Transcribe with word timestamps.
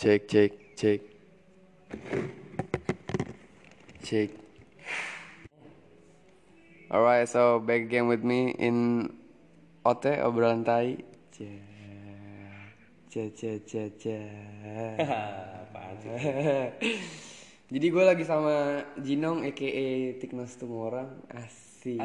Cek 0.00 0.20
cek 0.32 0.50
cek. 0.80 1.00
Cek. 4.00 4.30
Alright, 6.88 7.28
so 7.28 7.60
back 7.60 7.84
again 7.84 8.08
with 8.08 8.24
me 8.24 8.56
in 8.56 9.06
OT 9.84 10.08
obrolan 10.24 10.64
tai. 10.64 10.96
Cek. 11.36 11.60
Cek 13.12 13.60
cek 13.68 13.90
cek. 14.00 14.96
Jadi 17.70 17.86
gue 17.86 18.02
lagi 18.02 18.24
sama 18.26 18.82
Jinong 18.98 19.44
aka 19.46 19.84
Tiknos 20.16 20.56
Tumorang 20.56 21.22
Asik. 21.28 22.00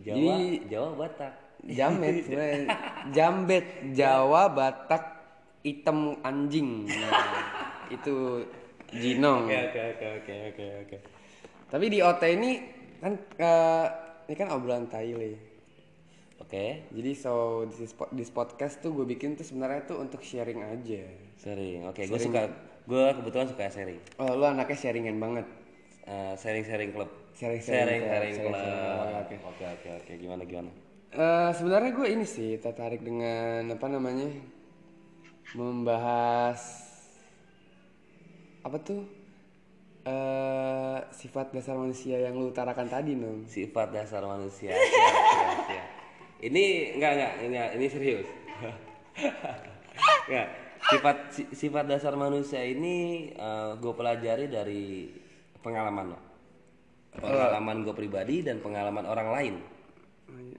Jawa, 0.00 0.16
Jadi- 0.16 0.60
Jawa 0.70 0.90
Batak. 0.94 1.34
Jamet 1.66 2.14
sebenarnya. 2.24 2.64
Jambet 3.10 3.66
Jawa 3.90 4.46
Batak 4.48 5.15
hitam 5.66 6.14
anjing. 6.22 6.86
Nah, 6.86 7.10
itu 7.96 8.46
Jinong. 8.94 9.50
Oke 9.50 9.58
oke 9.58 9.80
oke 9.82 10.06
oke 10.22 10.34
oke 10.54 10.66
oke. 10.86 10.96
Tapi 11.66 11.84
di 11.90 11.98
OT 11.98 12.22
ini 12.38 12.50
kan 13.02 13.12
eh, 13.18 13.86
ini 14.30 14.34
kan 14.38 14.48
obrolan 14.54 14.86
Thailand. 14.86 15.58
Oke, 16.36 16.86
Jadi 16.94 17.16
so 17.16 17.64
this, 17.66 17.96
this 18.14 18.30
podcast 18.30 18.78
tuh 18.78 18.94
gue 18.94 19.08
bikin 19.08 19.34
tuh 19.34 19.42
sebenarnya 19.42 19.88
tuh 19.88 19.98
untuk 19.98 20.22
sharing 20.22 20.62
aja. 20.62 21.02
sharing. 21.40 21.88
Oke, 21.90 22.06
gue 22.06 22.20
suka. 22.22 22.46
Gue 22.86 23.02
kebetulan 23.18 23.50
suka 23.50 23.66
sharing. 23.66 23.98
Oh 24.22 24.30
lu 24.38 24.46
anaknya 24.46 24.78
sharingan 24.78 25.18
banget. 25.18 25.46
Eh, 26.06 26.34
sharing 26.38 26.62
sharing. 26.62 26.94
Sharing-sharing 26.94 26.94
sharing 26.94 26.94
club, 26.94 27.10
sharing 27.36 27.60
sharing-sharing 27.60 28.34
club. 28.38 28.54
club, 28.54 29.08
oke. 29.26 29.36
Oke 29.74 29.88
oke. 29.90 30.12
Gimana 30.14 30.42
gimana? 30.46 30.70
Eh 31.10 31.50
sebenarnya 31.56 31.90
gue 31.96 32.08
ini 32.14 32.26
sih 32.28 32.60
tertarik 32.62 33.00
dengan 33.02 33.72
apa 33.72 33.86
namanya 33.90 34.28
membahas 35.54 36.58
apa 38.66 38.82
tuh 38.82 39.06
eh 40.06 40.98
sifat 41.14 41.54
dasar 41.54 41.78
manusia 41.78 42.18
yang 42.18 42.34
lu 42.34 42.50
utarakan 42.50 42.90
tadi 42.90 43.14
nom. 43.14 43.46
Sifat 43.46 43.94
dasar 43.94 44.26
manusia. 44.26 44.74
Ini 46.42 46.94
enggak 46.98 47.12
enggak 47.14 47.32
enggak 47.46 47.68
ini 47.78 47.86
serius. 47.86 48.28
Enggak. 50.26 50.48
Sifat 50.86 51.16
si- 51.34 51.50
sifat 51.50 51.90
dasar 51.90 52.14
manusia 52.14 52.62
ini 52.62 53.30
gue 53.78 53.94
pelajari 53.94 54.46
dari 54.46 55.10
pengalaman 55.62 56.14
lo. 56.14 56.20
Pengalaman 57.16 57.82
gue 57.82 57.94
pribadi 57.94 58.42
dan 58.46 58.62
pengalaman 58.62 59.06
orang 59.06 59.28
lain. 59.34 59.54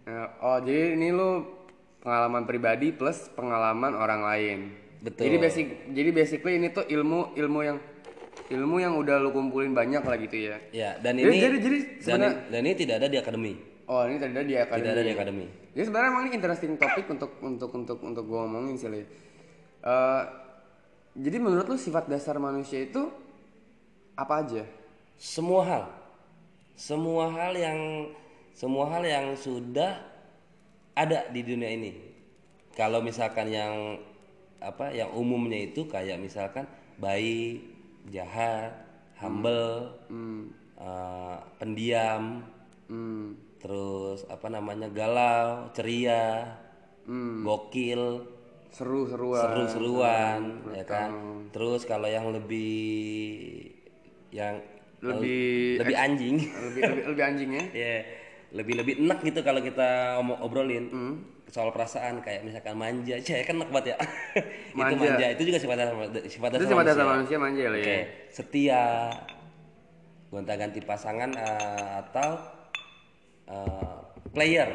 Eh, 0.08 0.28
oh 0.44 0.60
jadi 0.64 0.96
ini 0.96 1.12
lu 1.12 1.44
pengalaman 2.04 2.44
pribadi 2.48 2.92
plus 2.92 3.32
pengalaman 3.36 3.96
orang 3.96 4.22
lain. 4.24 4.60
Betul. 4.98 5.30
Jadi 5.30 5.38
basic 5.38 5.66
jadi 5.94 6.10
basically 6.10 6.54
ini 6.58 6.68
tuh 6.74 6.86
ilmu 6.90 7.38
ilmu 7.38 7.60
yang 7.62 7.78
ilmu 8.48 8.76
yang 8.80 8.94
udah 8.98 9.20
lu 9.20 9.30
kumpulin 9.36 9.76
banyak 9.76 10.02
lah 10.02 10.18
gitu 10.18 10.38
ya. 10.50 10.58
Ya, 10.72 10.96
dan 11.04 11.20
Jadi- 11.20 11.28
ini 11.28 11.38
jadi- 11.38 11.60
jadi 11.62 11.78
dan, 11.78 12.02
sebenarnya- 12.02 12.38
dan 12.50 12.62
ini 12.64 12.76
tidak 12.78 12.96
ada 13.04 13.08
di 13.12 13.18
akademi. 13.20 13.54
Oh 13.88 14.04
ini 14.04 14.16
tadi 14.20 14.32
di 14.34 14.56
akademi. 14.56 14.80
Tidak 14.84 14.94
ada 14.94 15.04
di 15.04 15.12
akademi. 15.16 15.46
Jadi 15.74 15.84
sebenarnya 15.86 16.10
emang 16.12 16.24
ini 16.28 16.32
interesting 16.36 16.74
topik 16.76 17.06
untuk 17.08 17.32
untuk 17.40 17.70
untuk 17.72 17.98
untuk 18.04 18.24
gue 18.28 18.40
ngomongin 18.40 18.76
sih 18.76 18.90
Le. 18.90 19.00
Eh, 19.00 20.24
jadi 21.18 21.38
menurut 21.40 21.66
lu 21.70 21.78
sifat 21.78 22.10
dasar 22.10 22.36
manusia 22.42 22.84
itu 22.84 23.08
apa 24.18 24.44
aja? 24.44 24.64
Semua 25.16 25.62
hal. 25.64 25.84
Semua 26.78 27.32
hal 27.32 27.54
yang 27.56 27.80
semua 28.54 28.90
hal 28.90 29.06
yang 29.06 29.38
sudah 29.38 30.02
ada 30.94 31.30
di 31.30 31.42
dunia 31.46 31.70
ini. 31.70 31.94
Kalau 32.74 33.02
misalkan 33.02 33.50
yang 33.50 34.02
apa 34.60 34.90
yang 34.90 35.14
umumnya 35.14 35.58
itu 35.64 35.86
kayak 35.86 36.18
misalkan 36.18 36.66
baik, 36.98 37.62
jahat, 38.10 38.74
humble, 39.16 39.94
eh, 40.78 41.38
pendiam, 41.58 42.42
Hmm. 42.88 43.36
terus 43.60 44.24
apa 44.28 44.48
namanya 44.48 44.88
galau, 44.88 45.68
ceria, 45.72 46.56
gokil, 47.44 48.24
Seru-seruan. 48.68 49.42
seru-seruan 49.42 50.42
ya 50.72 50.84
kan 50.84 51.10
terus 51.50 51.84
kalau 51.84 52.06
yang 52.06 52.30
lebih 52.30 53.64
yang 54.30 54.60
Lebih 54.98 55.78
lebih 55.78 55.96
anjing 55.96 56.36
lebih, 56.42 56.82
lebih 56.84 57.04
lebih 57.14 57.24
anjing 57.24 57.50
ya? 57.54 57.66
ya 57.86 57.96
lebih 58.52 58.74
lebih 58.82 58.94
enak 59.06 59.20
gitu 59.22 59.40
kalau 59.42 59.62
kita 59.62 60.18
obrolin 60.42 60.90
Hmm. 60.90 61.16
Soal 61.48 61.72
perasaan 61.72 62.20
kayak 62.20 62.44
misalkan 62.44 62.76
manja 62.76 63.16
cah 63.26 63.40
kan 63.42 63.56
enak 63.56 63.70
banget 63.72 63.86
ya 63.92 63.96
itu 64.76 64.78
Manja. 64.78 65.00
manja 65.00 65.26
itu 65.32 65.42
juga 65.48 65.60
sifat 65.60 65.76
dasar 65.80 65.96
sifat 66.28 66.50
dasar 66.52 66.68
sifat 66.68 66.84
dasar 66.86 67.06
manusia. 67.06 67.16
manusia 67.16 67.38
manja 67.40 67.64
lah 67.68 67.80
Oke, 67.80 67.88
ya. 67.90 68.02
setia 68.30 68.84
gonta-ganti 70.28 70.80
pasangan 70.84 71.32
eh, 71.34 71.90
atau 72.04 72.30
eh, 73.48 73.98
player 74.32 74.70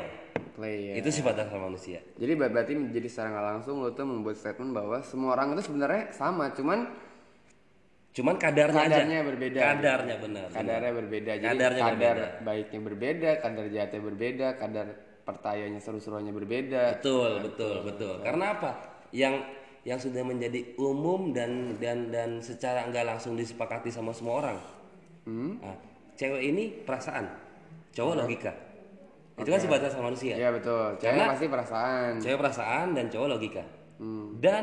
Play 0.52 0.92
ya. 0.92 0.94
itu 1.00 1.08
sifat 1.08 1.34
dasar 1.38 1.56
manusia 1.56 2.00
Jadi 2.16 2.32
ber- 2.36 2.52
berarti 2.52 2.72
jadi 2.92 3.08
secara 3.08 3.28
nggak 3.32 3.46
langsung 3.52 3.80
lo 3.80 3.92
tuh 3.92 4.04
membuat 4.04 4.36
statement 4.36 4.72
bahwa 4.72 5.00
semua 5.00 5.32
orang 5.32 5.56
itu 5.56 5.64
sebenarnya 5.64 6.12
sama, 6.12 6.52
cuman 6.52 6.92
cuman 8.12 8.36
kadarnya, 8.36 8.84
kadarnya 8.84 9.18
aja 9.18 9.28
berbeda. 9.32 9.58
kadarnya 9.64 10.16
benar 10.20 10.46
kadarnya 10.52 10.92
berbeda. 10.92 11.32
Jadi 11.40 11.48
Kadarnya 11.48 11.82
kadar 11.82 12.16
baiknya 12.44 12.80
berbeda, 12.84 13.30
kadar 13.40 13.64
jahatnya 13.72 14.00
berbeda, 14.04 14.48
kadar 14.60 14.86
pertayanya 15.22 15.78
seru-seruannya 15.78 16.34
berbeda. 16.34 16.98
Betul, 16.98 17.42
betul, 17.42 17.86
betul. 17.86 18.14
Karena 18.22 18.58
apa? 18.58 18.70
Yang 19.14 19.34
yang 19.82 19.98
sudah 19.98 20.22
menjadi 20.22 20.78
umum 20.78 21.34
dan 21.34 21.74
dan 21.82 22.14
dan 22.14 22.38
secara 22.38 22.86
nggak 22.86 23.02
langsung 23.02 23.34
disepakati 23.34 23.90
sama 23.90 24.14
semua 24.14 24.46
orang. 24.46 24.58
Hmm? 25.26 25.58
Nah, 25.58 25.74
cewek 26.14 26.42
ini 26.42 26.64
perasaan, 26.86 27.26
cowok 27.94 28.14
logika. 28.22 28.52
Itu 29.38 29.48
kan 29.48 29.58
sifat 29.58 29.80
dasar 29.82 30.02
manusia. 30.04 30.38
Iya 30.38 30.54
betul. 30.54 30.94
Cewek 31.00 31.18
Karena- 31.18 31.30
pasti 31.34 31.46
perasaan. 31.48 32.12
Cewek 32.20 32.38
perasaan 32.38 32.86
dan 32.94 33.06
cowok 33.10 33.28
logika. 33.32 33.64
Hmm. 33.98 34.38
Dan 34.38 34.62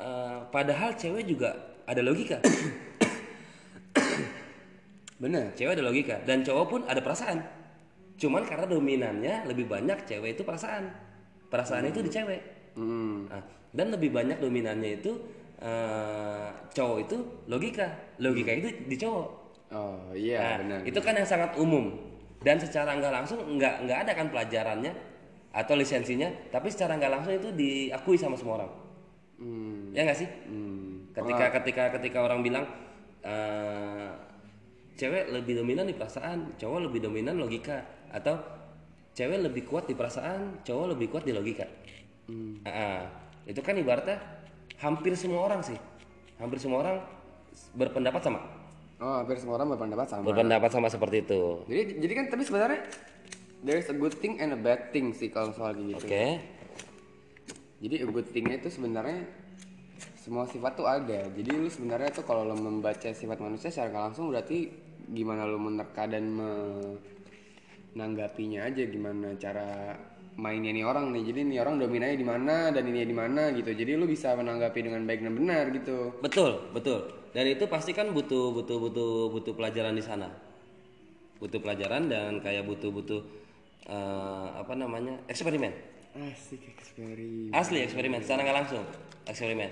eh, 0.00 0.38
padahal 0.50 0.90
cewek 0.96 1.28
juga 1.28 1.54
ada 1.86 2.00
logika. 2.02 2.40
Bener. 5.22 5.52
Cewek 5.52 5.76
ada 5.76 5.84
logika 5.84 6.16
dan 6.24 6.42
cowok 6.42 6.66
pun 6.66 6.80
ada 6.88 6.98
perasaan. 7.04 7.38
Cuman 8.20 8.44
karena 8.44 8.68
dominannya 8.68 9.48
lebih 9.48 9.64
banyak 9.64 10.04
cewek 10.04 10.36
itu 10.36 10.44
perasaan. 10.44 10.92
Perasaan 11.48 11.88
itu 11.88 12.04
di 12.04 12.10
cewek. 12.12 12.40
Hmm. 12.76 13.24
Nah, 13.32 13.42
dan 13.72 13.88
lebih 13.90 14.12
banyak 14.12 14.36
dominannya 14.36 15.00
itu 15.00 15.12
eh, 15.58 16.48
cowok 16.76 16.98
itu 17.08 17.16
logika, 17.48 17.88
logika 18.20 18.52
itu 18.52 18.68
di 18.86 18.96
cowok. 19.00 19.28
Oh 19.70 20.10
iya 20.12 20.38
Nah, 20.38 20.56
benar. 20.66 20.78
itu 20.82 20.98
kan 21.00 21.14
yang 21.14 21.28
sangat 21.28 21.54
umum 21.54 21.94
dan 22.42 22.58
secara 22.58 22.98
nggak 22.98 23.12
langsung 23.14 23.38
nggak 23.56 23.86
nggak 23.86 23.98
ada 24.06 24.12
kan 24.18 24.26
pelajarannya 24.28 24.92
atau 25.50 25.74
lisensinya, 25.74 26.30
tapi 26.52 26.70
secara 26.70 26.94
nggak 27.00 27.12
langsung 27.12 27.34
itu 27.34 27.48
diakui 27.56 28.14
sama 28.20 28.36
semua 28.38 28.62
orang. 28.62 28.72
Hmm. 29.40 29.90
Ya 29.96 30.04
nggak 30.06 30.18
sih? 30.18 30.28
Hmm. 30.46 31.10
Ketika 31.10 31.46
ketika 31.58 31.84
ketika 31.98 32.18
orang 32.22 32.44
bilang 32.44 32.64
eh, 33.24 34.10
cewek 35.00 35.32
lebih 35.32 35.56
dominan 35.56 35.88
di 35.88 35.96
perasaan, 35.96 36.60
cowok 36.60 36.92
lebih 36.92 37.00
dominan 37.08 37.40
logika 37.40 37.80
atau 38.12 38.36
cewek 39.16 39.48
lebih 39.48 39.64
kuat 39.64 39.88
di 39.88 39.96
perasaan, 39.96 40.60
cowok 40.60 40.86
lebih 40.92 41.08
kuat 41.08 41.24
di 41.24 41.32
logika. 41.32 41.64
Ah, 42.68 42.68
ah. 42.68 43.00
itu 43.48 43.64
kan 43.64 43.80
ibaratnya 43.80 44.20
hampir 44.76 45.16
semua 45.16 45.48
orang 45.48 45.64
sih, 45.64 45.80
hampir 46.36 46.60
semua 46.60 46.84
orang 46.84 46.96
berpendapat 47.72 48.20
sama, 48.20 48.40
Oh 49.00 49.24
hampir 49.24 49.40
semua 49.40 49.56
orang 49.56 49.72
berpendapat 49.72 50.06
sama. 50.12 50.28
berpendapat 50.28 50.68
sama 50.68 50.92
seperti 50.92 51.24
itu. 51.24 51.64
Jadi 51.64 51.82
jadi 52.04 52.12
kan 52.20 52.24
tapi 52.36 52.42
sebenarnya 52.44 52.80
there 53.64 53.80
is 53.80 53.88
a 53.88 53.96
good 53.96 54.12
thing 54.20 54.36
and 54.36 54.52
a 54.52 54.60
bad 54.60 54.92
thing 54.92 55.16
sih 55.16 55.32
kalau 55.32 55.56
soal 55.56 55.72
gitu. 55.72 55.96
Oke, 55.96 56.44
Jadi 57.80 58.04
a 58.04 58.08
good 58.12 58.28
thingnya 58.28 58.60
itu 58.60 58.68
sebenarnya 58.68 59.24
semua 60.20 60.44
sifat 60.44 60.76
tuh 60.76 60.84
ada. 60.84 61.32
Jadi 61.32 61.48
lu 61.56 61.72
sebenarnya 61.72 62.12
tuh 62.12 62.28
kalau 62.28 62.44
lo 62.44 62.52
membaca 62.52 63.08
sifat 63.08 63.40
manusia 63.40 63.72
secara 63.72 64.12
langsung 64.12 64.28
berarti 64.28 64.89
gimana 65.10 65.42
lu 65.46 65.58
menerka 65.58 66.06
dan 66.06 66.24
menanggapinya 67.94 68.66
aja 68.70 68.82
gimana 68.86 69.34
cara 69.36 69.98
mainnya 70.40 70.72
nih 70.72 70.84
orang 70.86 71.12
nih. 71.12 71.22
Jadi 71.28 71.40
nih 71.52 71.58
orang 71.60 71.76
dominannya 71.76 72.16
di 72.16 72.26
mana 72.26 72.70
dan 72.72 72.84
ini 72.88 73.04
di 73.04 73.16
mana 73.16 73.52
gitu. 73.52 73.70
Jadi 73.70 73.92
lu 73.98 74.08
bisa 74.08 74.32
menanggapi 74.32 74.80
dengan 74.80 75.04
baik 75.04 75.20
dan 75.20 75.34
benar 75.36 75.64
gitu. 75.74 76.16
betul 76.24 76.72
betul. 76.72 77.04
Dan 77.30 77.46
itu 77.46 77.68
pasti 77.70 77.94
kan 77.94 78.10
butuh 78.10 78.50
butuh 78.50 78.78
butuh 78.80 79.30
butuh 79.30 79.54
pelajaran 79.54 79.94
di 79.94 80.02
sana, 80.02 80.26
butuh 81.38 81.62
pelajaran 81.62 82.10
dan 82.10 82.42
kayak 82.42 82.66
butuh 82.66 82.90
butuh 82.90 83.22
eh, 83.86 84.48
apa 84.58 84.74
namanya 84.74 85.14
eksperimen. 85.30 85.70
Asik 86.10 86.66
eksperimen. 86.74 87.54
Asli 87.54 87.86
eksperimen 87.86 88.18
secara 88.26 88.42
nggak 88.42 88.58
langsung 88.66 88.82
eksperimen. 89.30 89.70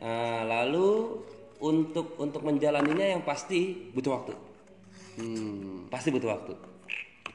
Eh, 0.00 0.42
lalu 0.48 1.20
untuk 1.60 2.16
untuk 2.16 2.40
menjalaninya 2.40 3.04
yang 3.04 3.20
pasti 3.20 3.92
butuh 3.92 4.12
waktu. 4.16 4.34
Hmm. 5.18 5.86
Pasti 5.90 6.08
butuh 6.10 6.30
waktu. 6.34 6.52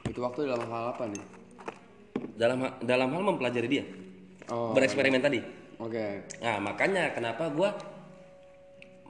Itu 0.08 0.20
waktu 0.24 0.48
dalam 0.48 0.68
hal 0.68 0.96
apa 0.96 1.04
nih? 1.08 1.24
Dalam 2.36 2.58
dalam 2.84 3.08
hal 3.12 3.22
mempelajari 3.22 3.68
dia. 3.68 3.84
Oh. 4.50 4.72
Bereksperimen 4.74 5.22
tadi. 5.22 5.40
Oke. 5.80 6.28
Nah 6.44 6.60
makanya 6.60 7.14
kenapa 7.16 7.48
gua 7.48 7.72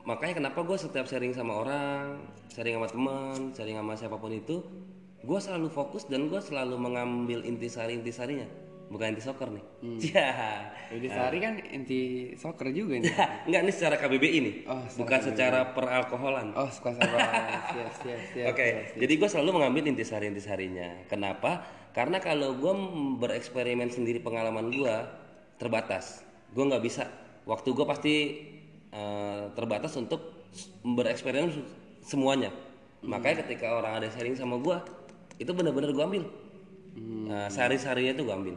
makanya 0.05 0.43
kenapa 0.43 0.65
gue 0.65 0.77
setiap 0.81 1.07
sharing 1.07 1.37
sama 1.37 1.61
orang, 1.61 2.25
sharing 2.51 2.81
sama 2.81 2.89
teman, 2.89 3.39
sharing 3.53 3.77
sama 3.77 3.93
siapa 3.95 4.17
pun 4.17 4.33
itu, 4.33 4.65
gue 5.21 5.39
selalu 5.39 5.69
fokus 5.69 6.09
dan 6.09 6.33
gue 6.33 6.41
selalu 6.41 6.81
mengambil 6.81 7.45
intisari 7.45 8.01
intisarinya, 8.01 8.49
bukan 8.91 9.15
inti 9.15 9.23
soccer 9.23 9.49
nih. 9.49 9.65
Ya, 10.11 10.29
Jadi 10.91 11.07
sehari 11.07 11.39
kan 11.39 11.55
inti 11.63 12.01
soccer 12.35 12.75
juga 12.75 12.99
nih. 12.99 13.07
enggak 13.47 13.61
ini 13.63 13.73
secara 13.73 13.95
KBBI 13.97 14.39
nih, 14.43 14.55
Oh, 14.67 14.83
bukan 14.99 15.21
secara 15.23 15.71
peralkoholan. 15.71 16.51
Oh 16.59 16.67
suka 16.69 16.99
sama 16.99 17.19
siap 17.73 17.93
siap 18.03 18.21
siap. 18.35 18.47
Oke, 18.51 18.67
jadi 18.99 19.13
gue 19.15 19.29
selalu 19.31 19.51
mengambil 19.63 19.87
intisari-intisarinya. 19.89 21.07
Kenapa? 21.07 21.63
Karena 21.91 22.19
kalau 22.19 22.59
gue 22.59 22.73
bereksperimen 23.17 23.89
sendiri 23.89 24.19
pengalaman 24.19 24.69
gue 24.69 24.97
terbatas. 25.57 26.27
Gue 26.51 26.67
nggak 26.67 26.83
bisa. 26.83 27.07
Waktu 27.47 27.69
gue 27.71 27.87
pasti 27.87 28.15
eh, 28.91 29.45
terbatas 29.55 29.95
untuk 29.95 30.51
bereksperimen 30.83 31.51
semuanya. 32.03 32.51
Makanya 33.01 33.47
ketika 33.47 33.71
orang 33.73 34.03
ada 34.03 34.11
sharing 34.11 34.35
sama 34.35 34.59
gue, 34.59 34.77
itu 35.39 35.51
benar-benar 35.55 35.95
gue 35.95 36.05
ambil. 36.05 36.25
Nah, 37.01 37.47
sari-sarinya 37.49 38.13
itu 38.13 38.23
gue 38.27 38.35
ambil. 38.35 38.57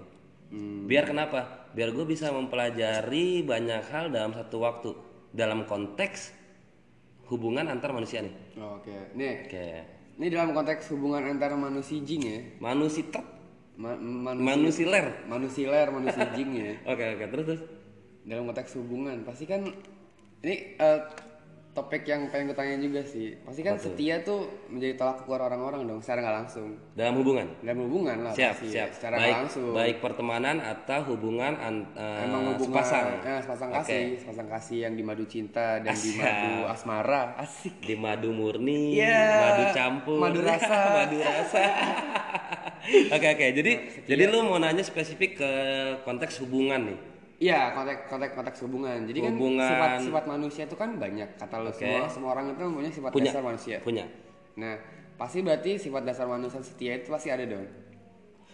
Biar 0.86 1.10
kenapa? 1.10 1.70
Biar 1.74 1.90
gue 1.90 2.06
bisa 2.06 2.30
mempelajari 2.30 3.42
banyak 3.42 3.90
hal 3.90 4.14
dalam 4.14 4.38
satu 4.38 4.62
waktu. 4.62 4.90
Dalam 5.34 5.66
konteks 5.66 6.30
hubungan 7.34 7.66
antar 7.66 7.90
manusia 7.90 8.22
nih. 8.22 8.34
Oke. 8.62 8.94
Nih, 9.18 9.50
Oke. 9.50 9.66
ini 10.22 10.28
dalam 10.30 10.54
konteks 10.54 10.94
hubungan 10.94 11.26
antara 11.26 11.58
manusia 11.58 11.98
jing 12.06 12.22
ya. 12.22 12.40
Manusia 12.62 13.10
tet, 13.10 13.26
Ma 13.74 13.98
manusia 13.98 14.46
manusiler. 14.54 15.06
manusiler 15.26 15.88
manusia 15.90 16.26
jing 16.38 16.50
ya. 16.54 16.72
Oke 16.94 17.04
oke 17.18 17.26
terus 17.34 17.46
terus. 17.50 17.62
Dalam 18.24 18.46
konteks 18.46 18.78
hubungan 18.78 19.26
pasti 19.26 19.50
kan 19.50 19.66
ini 20.46 20.78
eh, 20.78 21.00
topik 21.74 22.06
yang 22.06 22.30
pengen 22.30 22.48
gue 22.48 22.56
tanya 22.56 22.78
juga 22.78 23.02
sih. 23.02 23.34
Pasti 23.40 23.62
kan 23.62 23.76
setia 23.76 24.22
tuh 24.22 24.46
menjadi 24.68 24.94
tolak 24.94 25.26
ukur 25.26 25.38
orang-orang 25.38 25.84
dong 25.84 26.00
secara 26.00 26.22
nggak 26.22 26.38
langsung. 26.40 26.78
Dalam 26.94 27.18
hubungan. 27.18 27.50
Dalam 27.60 27.80
hubungan 27.84 28.18
lah 28.22 28.32
Siap 28.32 28.54
pasti 28.54 28.68
siap. 28.70 28.90
secara 28.94 29.16
baik 29.18 29.34
langsung. 29.36 29.74
baik 29.74 29.98
pertemanan 29.98 30.58
atau 30.60 31.00
hubungan 31.10 31.54
an, 31.56 31.76
eh, 31.92 32.24
Emang 32.24 32.42
hubungan 32.54 32.78
sepasang. 32.78 33.08
ya, 33.20 33.36
sepasang 33.40 33.70
Oke. 33.70 33.78
kasih, 33.82 34.04
sepasang 34.16 34.48
kasih 34.48 34.78
yang 34.80 34.94
di 34.94 35.02
madu 35.02 35.26
cinta 35.26 35.68
dan 35.80 35.92
di 35.92 36.12
Asya. 36.14 36.22
madu 36.22 36.54
asmara. 36.70 37.22
Asik. 37.36 37.74
Di 37.80 37.96
madu 37.96 38.30
murni, 38.30 38.94
Iya. 38.96 39.26
madu 39.42 39.64
campur, 39.74 40.18
Madu 40.22 40.40
rasa. 40.40 40.78
madu 41.02 41.18
rasa. 41.20 41.64
Oke 43.10 43.28
oke. 43.30 43.48
Jadi 43.54 43.74
jadi 44.04 44.24
lu 44.28 44.44
mau 44.44 44.60
nanya 44.60 44.84
spesifik 44.84 45.40
ke 45.40 45.52
konteks 46.04 46.44
hubungan 46.44 46.84
nih. 46.86 47.00
Iya, 47.38 47.74
konteks 47.74 48.08
konteks 48.08 48.34
konteks 48.34 48.58
hubungan. 48.64 49.04
Jadi 49.04 49.20
Hubungan. 49.20 49.60
kan 49.60 49.70
sifat 49.70 49.90
sifat 50.02 50.24
manusia 50.30 50.64
itu 50.64 50.76
kan 50.76 50.90
banyak. 50.96 51.30
Kata 51.36 51.56
lu 51.60 51.72
semua 51.72 52.06
semua 52.08 52.30
orang 52.32 52.54
itu 52.54 52.64
punya 52.64 52.92
sifat 52.94 53.10
Punya. 53.12 53.32
dasar 53.32 53.42
manusia. 53.44 53.78
Punya. 53.82 54.06
Nah, 54.56 54.76
pasti 55.16 55.42
berarti 55.42 55.76
sifat 55.76 56.04
dasar 56.04 56.26
manusia 56.26 56.62
setia 56.62 56.96
itu 56.96 57.10
pasti 57.10 57.30
ada 57.30 57.44
dong. 57.44 57.66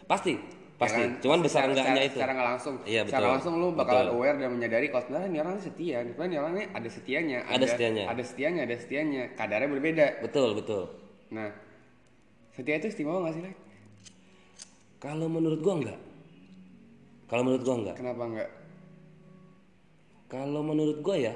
Pasti. 0.08 0.34
Pasti. 0.80 0.96
Ya 0.96 1.06
kan? 1.06 1.20
Cuman 1.20 1.40
besar 1.44 1.60
Secara- 1.60 1.70
enggaknya 1.70 1.92
secara- 1.92 2.08
itu. 2.08 2.18
Secara 2.18 2.32
nggak 2.32 2.50
langsung. 2.50 2.76
Iya, 2.88 3.02
Secara 3.04 3.20
betul. 3.20 3.34
langsung 3.36 3.54
lu 3.60 3.68
bakalan 3.76 4.00
Betul. 4.00 4.16
aware 4.16 4.38
dan 4.40 4.50
menyadari 4.50 4.86
kalau 4.88 5.04
sebenarnya 5.04 5.28
ini 5.28 5.40
orang 5.40 5.56
setia. 5.60 5.98
Sebenarnya 6.00 6.26
ini 6.26 6.38
orang 6.40 6.54
ini 6.56 6.66
ada 6.72 6.90
setianya. 6.90 7.40
Ada 7.46 7.66
setianya. 7.68 8.04
Ada 8.08 8.24
setianya, 8.24 8.62
ada 8.64 8.76
setianya. 8.80 9.24
Kadarnya 9.36 9.70
berbeda. 9.70 10.06
Betul 10.24 10.50
betul. 10.56 10.84
Nah, 11.30 11.52
setia 12.50 12.80
itu 12.80 12.88
istimewa 12.88 13.22
nggak 13.22 13.34
sih, 13.36 13.44
Lek? 13.44 13.56
Kalau 14.98 15.28
menurut 15.28 15.60
gua 15.60 15.76
enggak. 15.78 16.00
Kalau 17.28 17.44
menurut 17.44 17.62
gua 17.62 17.76
enggak. 17.78 17.96
Kenapa 18.00 18.24
enggak? 18.26 18.50
Kalau 20.30 20.62
menurut 20.62 21.02
gue 21.02 21.18
ya, 21.26 21.34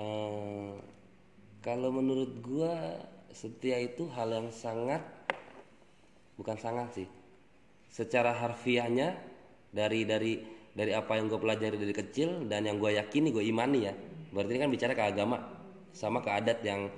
eh, 0.00 0.72
kalau 1.60 1.90
menurut 1.92 2.32
gue 2.40 2.72
setia 3.36 3.76
itu 3.76 4.08
hal 4.16 4.32
yang 4.32 4.48
sangat, 4.48 5.04
bukan 6.40 6.56
sangat 6.56 6.88
sih, 6.96 7.08
secara 7.92 8.32
harfiahnya 8.32 9.12
dari 9.68 10.08
dari 10.08 10.40
dari 10.72 10.92
apa 10.96 11.20
yang 11.20 11.28
gue 11.28 11.36
pelajari 11.36 11.76
dari 11.76 11.92
kecil 11.92 12.48
dan 12.48 12.64
yang 12.64 12.80
gue 12.80 12.96
yakini 12.96 13.28
gue 13.28 13.44
imani 13.44 13.78
ya, 13.84 13.94
berarti 14.32 14.56
ini 14.56 14.60
kan 14.64 14.70
bicara 14.72 14.92
ke 14.96 15.04
agama 15.04 15.36
sama 15.92 16.24
ke 16.24 16.32
adat 16.32 16.64
yang 16.64 16.88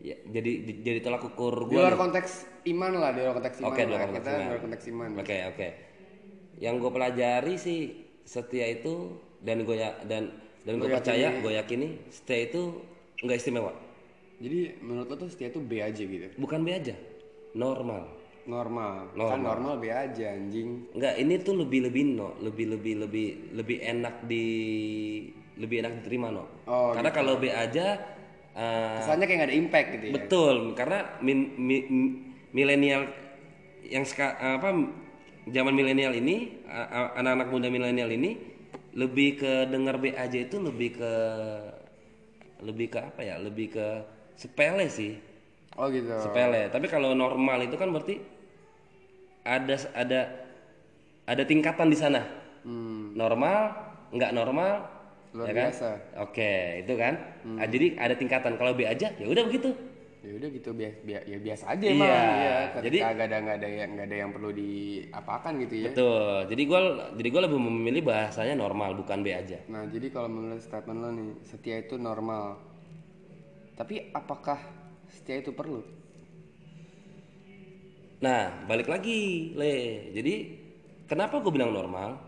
ya, 0.00 0.16
jadi 0.24 0.52
jadi 0.84 0.98
tolak 1.04 1.24
ukur 1.28 1.68
Di 1.68 1.76
gue. 1.76 1.80
luar 1.84 2.00
konteks 2.00 2.48
iman 2.64 2.92
lah, 2.96 3.10
di 3.12 3.20
luar 3.24 3.34
konteks 3.36 3.56
iman 3.60 3.68
Oke, 3.68 3.80
di 3.80 3.84
lah. 3.84 3.92
luar 3.92 4.02
konteks 4.08 4.24
Kita 4.24 4.32
iman. 4.32 4.40
di 4.40 4.48
luar 4.48 4.60
konteks 4.64 4.84
iman. 4.88 5.08
Oke 5.20 5.36
oke. 5.52 5.68
Yang 6.58 6.74
gue 6.80 6.90
pelajari 6.96 7.54
sih 7.60 7.78
setia 8.24 8.66
itu 8.72 8.94
dan 9.42 9.62
gue 9.62 9.76
ya 9.78 9.94
dan 10.06 10.34
dan 10.66 10.72
gue 10.82 10.88
percaya 10.90 11.38
gue 11.38 11.52
yakini 11.54 11.88
setia 12.10 12.50
itu 12.50 12.82
nggak 13.22 13.38
istimewa. 13.38 13.72
Jadi 14.38 14.78
menurut 14.82 15.06
lo 15.10 15.16
tuh 15.18 15.28
setia 15.30 15.50
itu 15.50 15.58
B 15.58 15.82
aja 15.82 15.98
gitu. 15.98 16.30
Bukan 16.38 16.62
B 16.62 16.70
aja, 16.70 16.94
normal. 17.58 18.06
Normal. 18.48 19.12
Kan 19.12 19.44
normal 19.44 19.74
B 19.76 19.92
aja 19.92 20.32
anjing. 20.32 20.88
Enggak, 20.96 21.14
ini 21.20 21.34
tuh 21.42 21.54
lebih 21.58 21.90
lebih 21.90 22.02
no, 22.16 22.32
lebih 22.40 22.72
lebih 22.72 22.94
lebih 23.04 23.26
lebih 23.52 23.76
enak 23.82 24.24
di 24.24 24.44
lebih 25.58 25.76
enak 25.84 25.92
diterima 26.00 26.30
no. 26.30 26.46
Oh, 26.64 26.94
Karena 26.94 27.10
kalau 27.10 27.36
B 27.36 27.50
aja 27.50 27.98
eh, 28.54 28.96
Kesannya 29.02 29.26
kayak 29.26 29.38
gak 29.42 29.48
ada 29.50 29.56
impact 29.58 29.88
gitu 29.98 30.04
ya. 30.08 30.12
Betul, 30.16 30.56
karena 30.78 30.98
min- 31.20 31.52
mi- 31.58 31.86
mi- 31.90 32.16
milenial 32.54 33.10
yang 33.84 34.06
seka, 34.06 34.38
apa 34.38 34.70
zaman 35.48 35.74
milenial 35.74 36.14
ini 36.14 36.64
anak-anak 37.18 37.48
muda 37.52 37.68
milenial 37.68 38.08
ini 38.12 38.57
lebih 39.00 39.28
ke 39.40 39.52
dengar 39.72 39.96
B 40.02 40.04
aja 40.24 40.38
itu 40.46 40.56
lebih 40.68 40.90
ke 40.98 41.12
lebih 42.62 42.86
ke 42.94 42.98
apa 42.98 43.20
ya? 43.22 43.36
Lebih 43.38 43.66
ke 43.74 43.86
sepele 44.38 44.86
sih, 44.90 45.12
Oh 45.78 45.88
gitu. 45.94 46.10
sepele. 46.18 46.68
Tapi 46.74 46.86
kalau 46.90 47.14
normal 47.14 47.58
itu 47.66 47.76
kan 47.78 47.88
berarti 47.94 48.16
ada 49.46 49.76
ada 49.96 50.20
ada 51.28 51.42
tingkatan 51.44 51.88
di 51.92 51.98
sana. 51.98 52.22
Hmm, 52.64 53.14
Normal, 53.16 53.60
nggak 54.14 54.32
normal, 54.36 54.74
luar 55.32 55.48
ya 55.48 55.52
kan? 55.54 55.70
biasa. 55.70 55.90
Oke, 56.24 56.82
itu 56.84 56.94
kan. 56.98 57.14
Ah, 57.58 57.66
jadi 57.68 57.94
ada 57.98 58.14
tingkatan. 58.18 58.54
Kalau 58.58 58.72
B 58.74 58.86
aja, 58.86 59.12
ya 59.18 59.26
udah 59.28 59.44
begitu. 59.46 59.70
Ya 60.18 60.34
udah 60.34 60.48
gitu 60.50 60.70
biasa 60.74 60.96
ya 61.06 61.38
biasa 61.38 61.64
aja 61.70 61.84
Iya. 61.86 61.94
emang 61.94 62.10
ya. 62.10 62.56
Ketika 62.74 62.82
Jadi- 62.82 62.98
nggak 62.98 63.26
ada 63.30 63.36
nggak 63.38 63.56
ada 63.62 63.68
yang 63.70 63.90
nggak 63.94 64.06
ada 64.10 64.16
yang 64.18 64.30
perlu 64.34 64.50
diapakan 64.50 65.52
gitu 65.62 65.74
ya. 65.78 65.90
Betul. 65.94 66.34
Jadi 66.50 66.62
gua 66.66 66.80
jadi 67.14 67.28
gua 67.30 67.42
lebih 67.46 67.58
memilih 67.62 68.02
bahasanya 68.02 68.54
normal 68.58 68.90
bukan 68.98 69.22
B 69.22 69.30
aja. 69.30 69.58
Nah, 69.70 69.86
jadi 69.86 70.06
kalau 70.10 70.26
menurut 70.26 70.58
statement 70.58 70.98
lo 70.98 71.10
nih, 71.14 71.30
setia 71.46 71.76
itu 71.78 71.94
normal. 71.94 72.58
Tapi 73.78 74.10
apakah 74.10 74.58
setia 75.06 75.38
itu 75.38 75.54
perlu? 75.54 75.86
Nah, 78.18 78.66
balik 78.66 78.90
lagi, 78.90 79.54
Le. 79.54 80.10
Jadi 80.10 80.34
kenapa 81.06 81.38
gue 81.38 81.52
bilang 81.54 81.70
normal? 81.70 82.18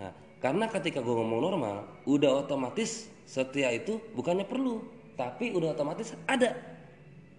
Nah, 0.00 0.08
karena 0.40 0.64
ketika 0.72 1.04
gue 1.04 1.12
ngomong 1.12 1.44
normal, 1.44 1.84
udah 2.08 2.40
otomatis 2.40 3.12
setia 3.28 3.68
itu 3.68 4.00
bukannya 4.16 4.48
perlu, 4.48 4.80
tapi 5.12 5.52
udah 5.52 5.76
otomatis 5.76 6.16
ada. 6.24 6.56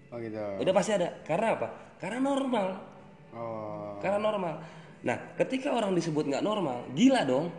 Oh 0.08 0.18
gitu. 0.20 0.40
Udah 0.40 0.74
pasti 0.74 0.92
ada. 0.96 1.12
Karena 1.28 1.58
apa? 1.60 1.68
Karena 2.00 2.20
normal. 2.24 2.68
Oh, 3.36 4.00
Karena 4.00 4.20
normal. 4.22 4.56
Nah, 5.04 5.18
ketika 5.38 5.76
orang 5.76 5.94
disebut 5.94 6.26
nggak 6.26 6.44
normal, 6.44 6.88
gila 6.96 7.22
dong. 7.28 7.52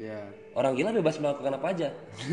ya. 0.00 0.20
Orang 0.50 0.74
gila 0.74 0.90
bebas 0.90 1.18
melakukan 1.22 1.54
apa 1.54 1.66
aja. 1.70 1.88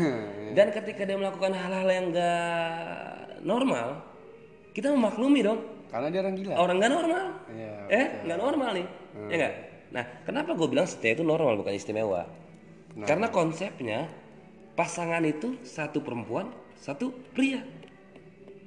Dan 0.56 0.74
ketika 0.74 1.06
dia 1.06 1.14
melakukan 1.14 1.54
hal-hal 1.54 1.86
yang 1.86 2.06
nggak 2.10 3.42
normal, 3.46 4.02
kita 4.74 4.90
memaklumi 4.90 5.46
dong. 5.46 5.60
Karena 5.88 6.08
dia 6.10 6.20
orang 6.26 6.34
gila. 6.34 6.52
Orang 6.58 6.76
nggak 6.82 6.92
normal. 6.92 7.24
Iya. 7.54 7.74
Eh, 7.88 8.06
nggak 8.26 8.38
normal 8.38 8.70
nih. 8.74 8.86
Ya 9.30 9.36
nggak? 9.38 9.54
Nah, 9.88 10.04
kenapa 10.26 10.50
gue 10.52 10.68
bilang 10.68 10.84
setia 10.84 11.16
itu 11.16 11.22
normal 11.24 11.56
bukan 11.56 11.72
istimewa? 11.72 12.26
Karena 13.06 13.30
konsepnya 13.30 14.10
pasangan 14.74 15.22
itu 15.22 15.54
satu 15.62 16.02
perempuan, 16.02 16.50
satu 16.74 17.14
pria. 17.32 17.62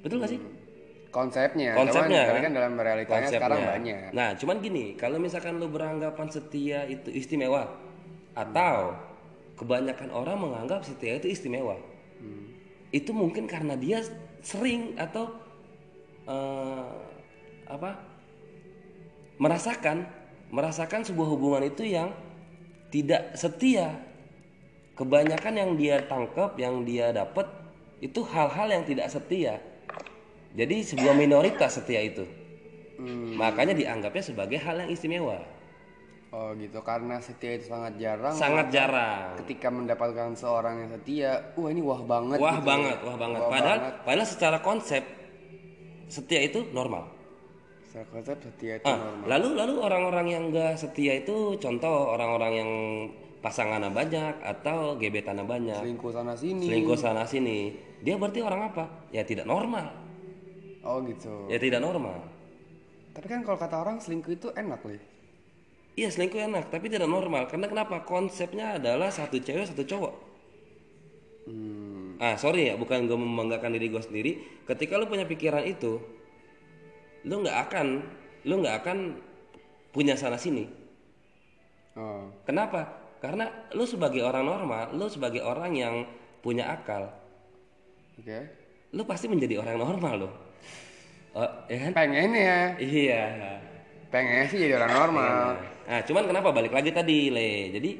Betul 0.00 0.18
nggak 0.18 0.32
sih? 0.32 0.40
Konsepnya, 1.12 1.76
Konsepnya, 1.76 2.24
cuman, 2.24 2.40
kan? 2.40 2.44
kan 2.48 2.52
dalam 2.56 2.74
realitanya 2.80 3.28
Konsepnya. 3.28 3.36
sekarang 3.36 3.60
banyak. 3.68 4.08
Nah, 4.16 4.28
cuman 4.32 4.56
gini, 4.64 4.84
kalau 4.96 5.20
misalkan 5.20 5.60
lu 5.60 5.68
beranggapan 5.68 6.28
setia 6.32 6.88
itu 6.88 7.12
istimewa 7.12 7.68
atau 8.32 8.96
kebanyakan 9.60 10.08
orang 10.08 10.40
menganggap 10.40 10.80
setia 10.80 11.20
itu 11.20 11.28
istimewa. 11.28 11.76
Hmm. 12.16 12.56
Itu 12.88 13.12
mungkin 13.12 13.44
karena 13.44 13.76
dia 13.76 14.00
sering 14.40 14.96
atau 14.96 15.36
eh, 16.24 16.92
apa? 17.68 18.08
merasakan 19.36 20.06
merasakan 20.54 21.02
sebuah 21.02 21.28
hubungan 21.34 21.64
itu 21.66 21.82
yang 21.84 22.08
tidak 22.88 23.36
setia. 23.36 24.00
Kebanyakan 24.92 25.54
yang 25.56 25.70
dia 25.76 26.04
tangkap, 26.04 26.56
yang 26.60 26.84
dia 26.84 27.10
dapat 27.10 27.48
itu 28.04 28.20
hal-hal 28.28 28.68
yang 28.68 28.84
tidak 28.84 29.08
setia. 29.08 29.71
Jadi 30.52 30.84
sebuah 30.84 31.14
minoritas 31.16 31.80
setia 31.80 32.04
itu. 32.04 32.24
Hmm. 33.00 33.34
Makanya 33.34 33.72
dianggapnya 33.72 34.22
sebagai 34.22 34.60
hal 34.60 34.84
yang 34.84 34.90
istimewa. 34.92 35.40
Oh 36.32 36.56
gitu, 36.56 36.80
karena 36.80 37.20
setia 37.20 37.60
itu 37.60 37.68
sangat 37.68 38.00
jarang. 38.00 38.32
Sangat 38.32 38.72
jarang. 38.72 39.36
Ketika 39.44 39.68
mendapatkan 39.68 40.32
seorang 40.32 40.80
yang 40.80 40.90
setia, 40.96 41.52
wah 41.56 41.68
ini 41.68 41.84
wah 41.84 42.00
banget. 42.00 42.40
Wah 42.40 42.56
gitu. 42.56 42.64
banget, 42.64 42.98
wah 43.04 43.16
banget. 43.20 43.40
Wah 43.40 43.50
padahal 43.52 43.78
banget. 43.80 43.94
padahal 44.08 44.28
secara 44.28 44.58
konsep 44.64 45.02
setia 46.08 46.40
itu 46.40 46.64
normal. 46.72 47.04
Secara 47.84 48.08
konsep 48.08 48.36
setia 48.40 48.72
itu 48.80 48.84
Ah, 48.88 48.96
normal. 48.96 49.28
lalu 49.28 49.48
lalu 49.60 49.74
orang-orang 49.76 50.26
yang 50.28 50.42
enggak 50.48 50.80
setia 50.80 51.20
itu 51.20 51.56
contoh 51.60 52.16
orang-orang 52.16 52.52
yang 52.56 52.70
pasangannya 53.44 53.92
banyak 53.92 54.34
atau 54.40 54.96
gebetannya 54.96 55.44
banyak, 55.44 55.80
Selingkuh 55.84 56.12
sana 56.16 56.32
sini. 56.32 56.64
selingkuh 56.64 56.96
sana 56.96 57.22
sini. 57.28 57.76
Dia 58.00 58.16
berarti 58.16 58.40
orang 58.40 58.72
apa? 58.72 58.84
Ya 59.12 59.20
tidak 59.20 59.44
normal. 59.44 60.01
Oh 60.82 60.98
gitu. 61.06 61.46
Ya 61.46 61.58
tidak 61.62 61.80
normal. 61.82 62.26
Tapi 63.12 63.26
kan 63.28 63.40
kalau 63.46 63.58
kata 63.60 63.76
orang 63.78 64.02
selingkuh 64.02 64.32
itu 64.34 64.48
enak 64.56 64.80
loh. 64.82 64.98
Iya 65.92 66.08
selingkuh 66.08 66.40
enak, 66.40 66.72
tapi 66.72 66.88
tidak 66.88 67.06
normal. 67.06 67.46
Karena 67.46 67.68
kenapa? 67.68 68.02
Konsepnya 68.02 68.80
adalah 68.80 69.12
satu 69.12 69.36
cewek 69.36 69.68
satu 69.68 69.84
cowok. 69.84 70.14
Hmm. 71.46 72.16
Ah 72.16 72.38
sorry 72.40 72.72
ya, 72.72 72.74
bukan 72.80 73.04
gue 73.04 73.18
membanggakan 73.18 73.76
diri 73.76 73.92
gue 73.92 74.02
sendiri. 74.02 74.32
Ketika 74.64 74.96
lu 74.96 75.04
punya 75.04 75.28
pikiran 75.28 75.62
itu, 75.68 76.00
lu 77.28 77.34
nggak 77.44 77.58
akan, 77.68 77.86
lu 78.48 78.54
nggak 78.64 78.76
akan 78.82 78.98
punya 79.92 80.16
sana 80.16 80.40
sini. 80.40 80.64
Oh. 81.92 82.32
Kenapa? 82.48 82.88
Karena 83.20 83.52
lu 83.76 83.84
sebagai 83.84 84.24
orang 84.24 84.48
normal, 84.48 84.96
lu 84.96 85.06
sebagai 85.12 85.44
orang 85.44 85.76
yang 85.76 86.08
punya 86.42 86.74
akal, 86.74 87.06
Oke. 88.18 88.50
lu 88.90 89.02
pasti 89.06 89.30
menjadi 89.30 89.62
orang 89.62 89.78
normal 89.78 90.14
loh. 90.26 90.51
Oh, 91.32 91.50
ya 91.68 91.78
kan? 91.88 91.92
Pengen 91.96 92.30
ya. 92.36 92.60
Iya. 92.76 93.22
Pengen 94.12 94.44
sih 94.52 94.60
jadi 94.60 94.76
orang 94.76 94.92
normal. 94.92 95.56
Nah, 95.88 96.00
cuman 96.04 96.24
kenapa 96.28 96.48
balik 96.52 96.72
lagi 96.76 96.92
tadi, 96.92 97.32
Le? 97.32 97.72
Jadi 97.72 97.90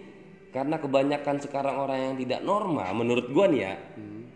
karena 0.52 0.76
kebanyakan 0.76 1.36
sekarang 1.40 1.80
orang 1.80 1.98
yang 2.12 2.14
tidak 2.20 2.40
normal 2.44 2.92
menurut 2.92 3.32
gua 3.32 3.48
nih 3.48 3.60
ya. 3.64 3.74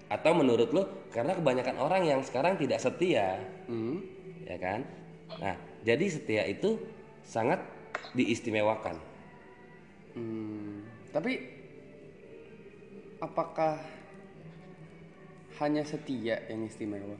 Atau 0.08 0.32
menurut 0.32 0.72
lu 0.72 0.82
karena 1.12 1.36
kebanyakan 1.36 1.76
orang 1.76 2.02
yang 2.08 2.20
sekarang 2.24 2.56
tidak 2.56 2.80
setia, 2.80 3.36
Hmm. 3.68 4.00
ya 4.46 4.56
kan? 4.56 4.80
Nah, 5.42 5.58
jadi 5.84 6.06
setia 6.08 6.42
itu 6.48 6.78
sangat 7.26 7.60
diistimewakan. 8.16 8.96
Hmm. 10.16 10.86
Tapi 11.12 11.32
apakah 13.20 13.82
hanya 15.60 15.82
setia 15.84 16.40
yang 16.48 16.64
istimewa? 16.64 17.16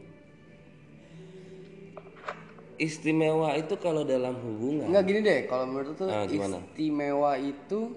Istimewa 2.76 3.56
itu 3.56 3.74
kalau 3.80 4.04
dalam 4.04 4.36
hubungan. 4.36 4.92
Enggak 4.92 5.04
gini 5.08 5.20
deh, 5.24 5.40
kalau 5.48 5.64
menurut 5.64 5.96
tuh 5.96 6.08
Ah, 6.08 6.28
gimana? 6.28 6.60
istimewa 6.60 7.32
itu 7.40 7.96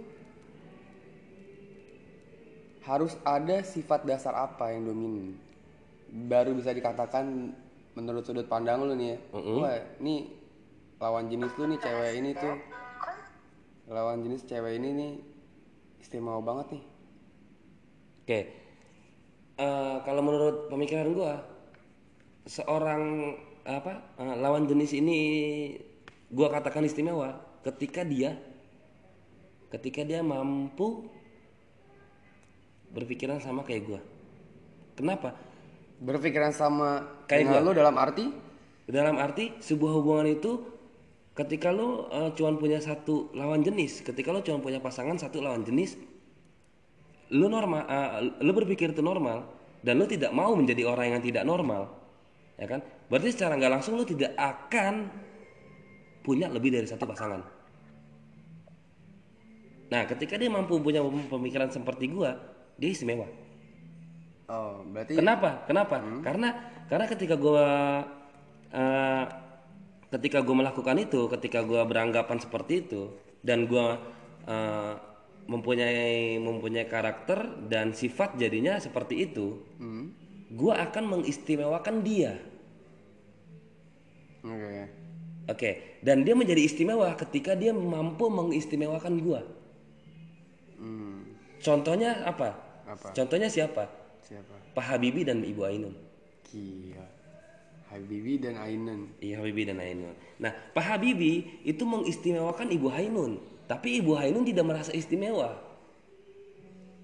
harus 2.82 3.14
ada 3.22 3.62
sifat 3.62 4.08
dasar 4.08 4.34
apa 4.34 4.72
yang 4.72 4.88
dominan. 4.88 5.36
Baru 6.10 6.58
bisa 6.58 6.72
dikatakan 6.72 7.54
menurut 7.94 8.24
sudut 8.24 8.48
pandang 8.48 8.82
lu 8.82 8.96
nih 8.96 9.14
ya. 9.14 9.18
Wah, 9.36 9.78
ini 10.00 10.32
lawan 10.98 11.28
jenis 11.28 11.54
lu 11.54 11.70
nih 11.70 11.80
cewek 11.80 12.12
ini 12.18 12.32
tuh. 12.34 12.56
Lawan 13.90 14.24
jenis 14.24 14.48
cewek 14.48 14.80
ini 14.80 14.90
nih 14.96 15.12
istimewa 16.00 16.40
banget 16.40 16.80
nih. 16.80 16.84
Oke. 18.24 18.40
Eh, 19.60 19.96
kalau 20.02 20.22
menurut 20.24 20.72
pemikiran 20.72 21.12
gua 21.12 21.44
seorang 22.48 23.36
apa 23.66 24.16
eh, 24.20 24.36
lawan 24.40 24.68
jenis 24.68 24.96
ini 24.96 25.18
gua 26.30 26.54
katakan 26.54 26.86
istimewa 26.86 27.42
ketika 27.66 28.06
dia 28.06 28.38
ketika 29.70 30.02
dia 30.02 30.26
mampu 30.26 31.06
berpikiran 32.90 33.38
sama 33.38 33.62
kayak 33.62 33.86
gua. 33.86 34.02
Kenapa? 34.98 35.38
Berpikiran 36.00 36.52
sama 36.52 37.06
Kayak 37.28 37.48
dengan 37.48 37.62
lu 37.64 37.72
dalam 37.76 37.96
arti 38.00 38.26
Dalam 38.90 39.22
arti 39.22 39.54
sebuah 39.62 40.02
hubungan 40.02 40.26
itu 40.26 40.66
ketika 41.38 41.70
lu 41.72 42.10
eh, 42.10 42.34
cuman 42.36 42.58
punya 42.60 42.82
satu 42.82 43.32
lawan 43.38 43.64
jenis, 43.64 44.02
ketika 44.04 44.34
lu 44.34 44.44
cuma 44.44 44.60
punya 44.60 44.82
pasangan 44.82 45.16
satu 45.16 45.40
lawan 45.40 45.62
jenis, 45.64 45.96
lu 47.32 47.48
normal, 47.48 47.86
eh, 47.86 48.34
lu 48.42 48.52
berpikir 48.52 48.92
itu 48.92 49.06
normal 49.06 49.46
dan 49.86 49.96
lu 49.96 50.10
tidak 50.10 50.34
mau 50.36 50.52
menjadi 50.58 50.84
orang 50.90 51.16
yang 51.16 51.22
tidak 51.24 51.46
normal, 51.46 51.88
ya 52.58 52.68
kan? 52.68 52.82
Berarti 53.10 53.30
secara 53.34 53.58
nggak 53.58 53.74
langsung 53.74 53.98
lu 53.98 54.06
tidak 54.06 54.38
akan 54.38 55.10
punya 56.22 56.46
lebih 56.46 56.70
dari 56.70 56.86
satu 56.86 57.10
pasangan. 57.10 57.42
Nah, 59.90 60.06
ketika 60.06 60.38
dia 60.38 60.50
mampu 60.54 60.78
punya 60.78 61.02
pemikiran 61.02 61.74
seperti 61.74 62.14
gua, 62.14 62.38
dia 62.78 62.94
istimewa. 62.94 63.26
Oh, 64.50 64.86
berarti 64.86 65.18
Kenapa? 65.18 65.66
Kenapa? 65.66 65.98
Karena 66.22 66.50
karena 66.86 67.06
ketika 67.10 67.34
gua 67.38 67.66
eh, 68.70 69.26
ketika 70.14 70.46
gua 70.46 70.66
melakukan 70.66 70.98
itu, 71.02 71.26
ketika 71.34 71.66
gua 71.66 71.86
beranggapan 71.90 72.38
seperti 72.38 72.86
itu 72.86 73.14
dan 73.42 73.66
gua 73.66 73.98
eh, 74.46 74.94
mempunyai 75.50 76.38
mempunyai 76.38 76.86
karakter 76.86 77.66
dan 77.66 77.98
sifat 77.98 78.38
jadinya 78.38 78.78
seperti 78.78 79.26
itu, 79.26 79.66
Hmm. 79.82 80.14
gua 80.54 80.86
akan 80.86 81.18
mengistimewakan 81.18 82.06
dia. 82.06 82.38
Oke. 84.44 84.82
Oke, 85.50 85.72
dan 86.06 86.22
dia 86.22 86.38
menjadi 86.38 86.62
istimewa 86.62 87.10
ketika 87.18 87.58
dia 87.58 87.74
mampu 87.74 88.30
mengistimewakan 88.30 89.18
gua. 89.18 89.42
Hmm. 90.78 91.26
Contohnya 91.58 92.22
apa? 92.22 92.54
Apa? 92.86 93.10
Contohnya 93.18 93.50
siapa? 93.50 93.90
Siapa? 94.22 94.78
Pak 94.78 94.86
Habibie 94.86 95.26
dan 95.26 95.42
Ibu 95.42 95.62
Ainun. 95.66 95.96
Gila. 96.46 97.20
Habibi 97.90 98.38
dan 98.38 98.54
Ainun. 98.62 99.10
Iya 99.18 99.42
Habibie 99.42 99.66
dan 99.66 99.82
Ainun. 99.82 100.14
Nah, 100.38 100.54
Pak 100.54 100.86
Habibie 100.86 101.66
itu 101.66 101.82
mengistimewakan 101.82 102.70
Ibu 102.70 102.88
Ainun, 102.94 103.42
tapi 103.66 103.98
Ibu 103.98 104.14
Ainun 104.14 104.46
tidak 104.46 104.70
merasa 104.70 104.94
istimewa. 104.94 105.58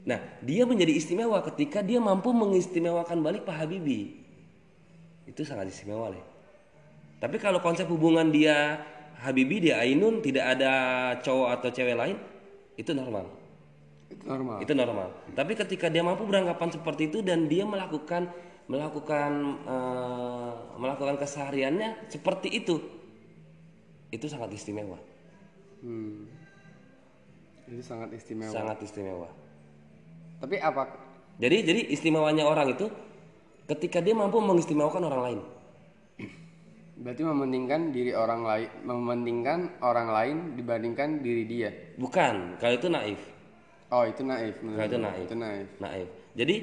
Nah, 0.05 0.21
dia 0.45 0.69
menjadi 0.69 0.93
istimewa 0.93 1.41
ketika 1.41 1.81
dia 1.81 1.97
mampu 1.97 2.29
mengistimewakan 2.29 3.25
balik 3.25 3.41
Pak 3.41 3.65
Habibie. 3.65 4.21
Itu 5.25 5.41
sangat 5.41 5.73
istimewa, 5.73 6.13
Le. 6.13 6.21
Tapi 7.25 7.41
kalau 7.41 7.57
konsep 7.57 7.89
hubungan 7.89 8.29
dia 8.29 8.85
Habibie 9.17 9.57
dia 9.57 9.81
Ainun 9.81 10.21
tidak 10.21 10.45
ada 10.45 10.73
cowok 11.25 11.57
atau 11.57 11.69
cewek 11.73 11.97
lain, 11.97 12.21
itu 12.77 12.93
normal. 12.93 13.25
Itu 14.13 14.29
normal. 14.29 14.57
Itu 14.61 14.73
normal. 14.77 15.09
Tapi 15.33 15.57
ketika 15.57 15.89
dia 15.89 16.05
mampu 16.05 16.21
beranggapan 16.29 16.69
seperti 16.69 17.09
itu 17.09 17.25
dan 17.25 17.49
dia 17.49 17.65
melakukan 17.65 18.29
melakukan 18.69 19.57
eh, 19.65 20.51
melakukan 20.77 21.17
kesehariannya 21.17 22.13
seperti 22.13 22.61
itu, 22.61 22.77
itu 24.13 24.25
sangat 24.29 24.53
istimewa. 24.53 25.01
Hmm. 25.81 26.29
Itu 27.65 27.81
sangat 27.81 28.13
istimewa. 28.13 28.53
Sangat 28.53 28.77
istimewa. 28.85 29.33
Tapi 30.45 30.61
apa? 30.61 30.93
Jadi 31.41 31.57
jadi 31.65 31.81
istimewanya 31.89 32.45
orang 32.45 32.77
itu 32.77 32.85
ketika 33.65 33.97
dia 33.97 34.13
mampu 34.13 34.37
mengistimewakan 34.37 35.09
orang 35.09 35.23
lain. 35.25 35.41
Berarti 36.95 37.27
mementingkan 37.27 37.91
diri 37.91 38.15
orang 38.15 38.47
lain, 38.47 38.69
mementingkan 38.87 39.83
orang 39.83 40.07
lain 40.15 40.35
dibandingkan 40.55 41.19
diri 41.19 41.43
dia. 41.43 41.69
Bukan, 41.99 42.55
kalau 42.55 42.75
itu 42.79 42.87
naif. 42.87 43.19
Oh, 43.91 44.07
itu 44.07 44.23
naif. 44.23 44.55
Kalau 44.63 44.87
itu 44.87 44.99
naif. 45.03 45.25
Itu 45.27 45.35
naif. 45.35 45.67
Naif. 45.83 46.07
Jadi 46.39 46.55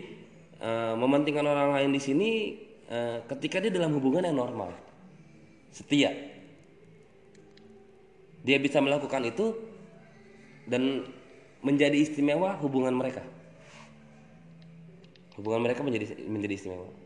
eh, 0.57 0.95
mementingkan 0.97 1.45
orang 1.45 1.77
lain 1.77 1.91
di 1.93 2.01
sini 2.01 2.31
eh, 2.89 3.21
ketika 3.29 3.61
dia 3.61 3.69
dalam 3.69 3.93
hubungan 3.93 4.25
yang 4.25 4.41
normal, 4.41 4.73
setia, 5.69 6.17
dia 8.41 8.57
bisa 8.57 8.81
melakukan 8.81 9.29
itu 9.29 9.53
dan 10.65 11.05
menjadi 11.61 12.09
istimewa 12.09 12.57
hubungan 12.65 12.97
mereka. 12.97 13.21
Hubungan 15.37 15.61
mereka 15.61 15.85
menjadi 15.85 16.17
menjadi 16.25 16.57
istimewa. 16.57 17.02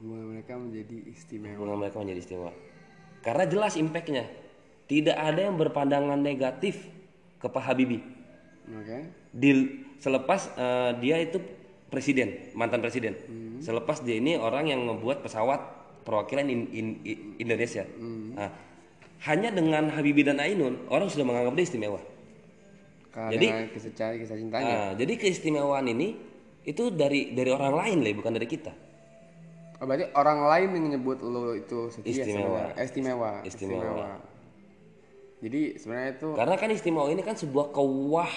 Hubungan 0.00 0.26
mereka 0.32 0.56
menjadi 0.56 0.96
istimewa. 1.06 1.54
Hubungan 1.54 1.76
mereka 1.78 1.96
menjadi 2.00 2.20
istimewa. 2.20 2.52
Karena 3.20 3.44
jelas 3.44 3.76
impactnya. 3.76 4.24
Tidak 4.84 5.14
ada 5.14 5.40
yang 5.44 5.54
berpandangan 5.54 6.18
negatif 6.18 6.88
ke 7.36 7.46
Pak 7.46 7.62
Habibie. 7.62 8.02
Oke. 8.70 8.98
di 9.30 9.50
selepas 9.98 10.54
eh, 10.54 10.90
dia 10.98 11.18
itu 11.18 11.42
presiden 11.86 12.54
mantan 12.54 12.78
presiden 12.78 13.18
selepas 13.58 13.98
dia 13.98 14.14
ini 14.14 14.34
orang 14.34 14.66
yang 14.66 14.86
membuat 14.86 15.22
pesawat 15.22 15.58
perwakilan 16.02 16.46
in- 16.46 16.70
in- 16.70 16.98
i- 17.02 17.18
Indonesia 17.38 17.82
Nah, 17.98 18.46
hanya 19.26 19.50
dengan 19.50 19.90
Habibie 19.90 20.22
dan 20.22 20.38
Ainun 20.38 20.86
orang 20.86 21.06
sudah 21.06 21.26
menganggap 21.26 21.54
dia 21.54 21.66
istimewa 21.66 21.98
Karena 23.10 23.30
Jadi- 23.34 23.48
kisah 23.74 23.90
cinta, 23.90 24.06
kisah 24.14 24.36
cintanya. 24.38 24.70
Nah, 24.70 24.90
jadi 24.94 25.12
keistimewaan 25.14 25.86
ini 25.88 26.14
itu 26.62 26.94
dari 26.94 27.34
dari 27.34 27.50
orang 27.50 27.74
lain 27.74 27.98
lah 28.02 28.12
bukan 28.14 28.32
dari 28.32 28.46
kita 28.46 28.70
Oh, 29.80 29.88
berarti 29.88 30.12
orang 30.12 30.44
lain 30.44 30.68
yang 30.76 30.86
nyebut 30.92 31.24
lo 31.24 31.56
itu 31.56 31.88
setia 31.88 32.12
Istimewa. 32.20 32.68
sebenarnya. 32.68 32.76
Eh, 32.76 32.84
istimewa. 32.84 33.30
Istimewa. 33.42 34.08
Jadi 35.40 35.60
sebenarnya 35.80 36.10
itu 36.14 36.28
Karena 36.36 36.54
kan 36.60 36.68
istimewa 36.68 37.08
ini 37.08 37.22
kan 37.24 37.32
sebuah 37.32 37.72
kewah, 37.72 38.32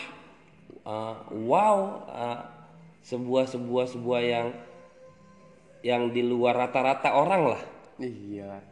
uh, 0.87 1.15
wow, 1.43 1.75
uh, 2.07 2.39
sebuah 3.03 3.51
sebuah 3.51 3.85
sebuah 3.91 4.21
yang 4.23 4.47
yang 5.83 6.15
di 6.15 6.23
luar 6.23 6.55
rata-rata 6.55 7.11
orang 7.11 7.43
lah, 7.43 7.61
iya 7.99 8.63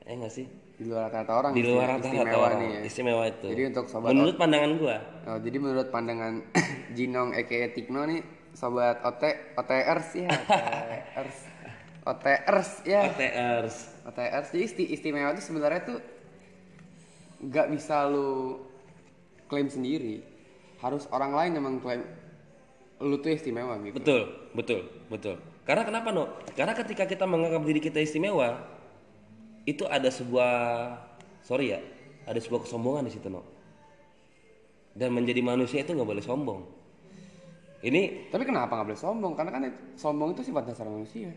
eh 0.00 0.16
nggak 0.16 0.32
sih? 0.32 0.48
di 0.74 0.88
luar 0.88 1.12
rata-rata 1.12 1.32
orang 1.36 1.52
Di 1.52 1.60
sih, 1.60 1.68
luar 1.68 1.86
rata-rata 1.92 2.08
istimewa 2.08 2.40
orang, 2.40 2.56
nih 2.58 2.70
ya. 2.72 2.80
istimewa 2.88 3.22
itu. 3.28 3.46
Jadi 3.52 3.62
untuk 3.68 3.84
sobat 3.86 4.08
Menurut 4.10 4.34
pandangan 4.34 4.70
gua, 4.80 4.96
Oh, 5.28 5.38
jadi 5.44 5.56
menurut 5.60 5.88
pandangan 5.92 6.34
Jinong 6.96 7.36
aka 7.36 7.68
Tikno 7.70 8.08
nih 8.08 8.20
sobat 8.56 9.04
OT 9.04 9.22
OTRs 9.60 10.08
ya 10.16 10.28
OTRs 10.32 11.38
OTRs 12.04 12.84
ya 12.84 13.08
OTRs, 13.08 13.76
OTRs 14.04 14.48
jadi 14.52 14.64
isti- 14.68 14.90
istimewa 14.92 15.32
itu 15.32 15.40
sebenarnya 15.40 15.80
tuh 15.88 15.98
nggak 17.44 17.66
bisa 17.72 18.04
lu 18.08 18.60
klaim 19.48 19.72
sendiri 19.72 20.20
harus 20.84 21.08
orang 21.08 21.32
lain 21.32 21.50
yang 21.56 21.64
mengklaim 21.64 22.04
lu 23.00 23.16
tuh 23.20 23.32
istimewa 23.32 23.80
gitu 23.80 23.96
betul, 23.96 24.22
betul, 24.52 24.80
betul. 25.08 25.36
Karena 25.64 25.82
kenapa 25.82 26.12
no? 26.12 26.28
Karena 26.52 26.76
ketika 26.76 27.08
kita 27.08 27.24
menganggap 27.24 27.64
diri 27.64 27.80
kita 27.80 27.96
istimewa, 27.96 28.60
itu 29.64 29.88
ada 29.88 30.12
sebuah, 30.12 30.52
sorry 31.40 31.72
ya, 31.72 31.80
ada 32.28 32.36
sebuah 32.36 32.68
kesombongan 32.68 33.08
di 33.08 33.12
situ 33.16 33.32
no. 33.32 33.40
Dan 34.92 35.16
menjadi 35.16 35.40
manusia 35.40 35.80
itu 35.80 35.96
nggak 35.96 36.04
boleh 36.04 36.24
sombong. 36.24 36.60
Ini 37.80 38.28
tapi 38.28 38.44
kenapa 38.44 38.76
nggak 38.76 38.92
boleh 38.92 39.00
sombong 39.00 39.32
karena 39.32 39.50
kan 39.56 39.62
sombong 39.96 40.36
itu 40.36 40.44
sifat 40.44 40.68
dasar 40.68 40.84
manusia 40.88 41.32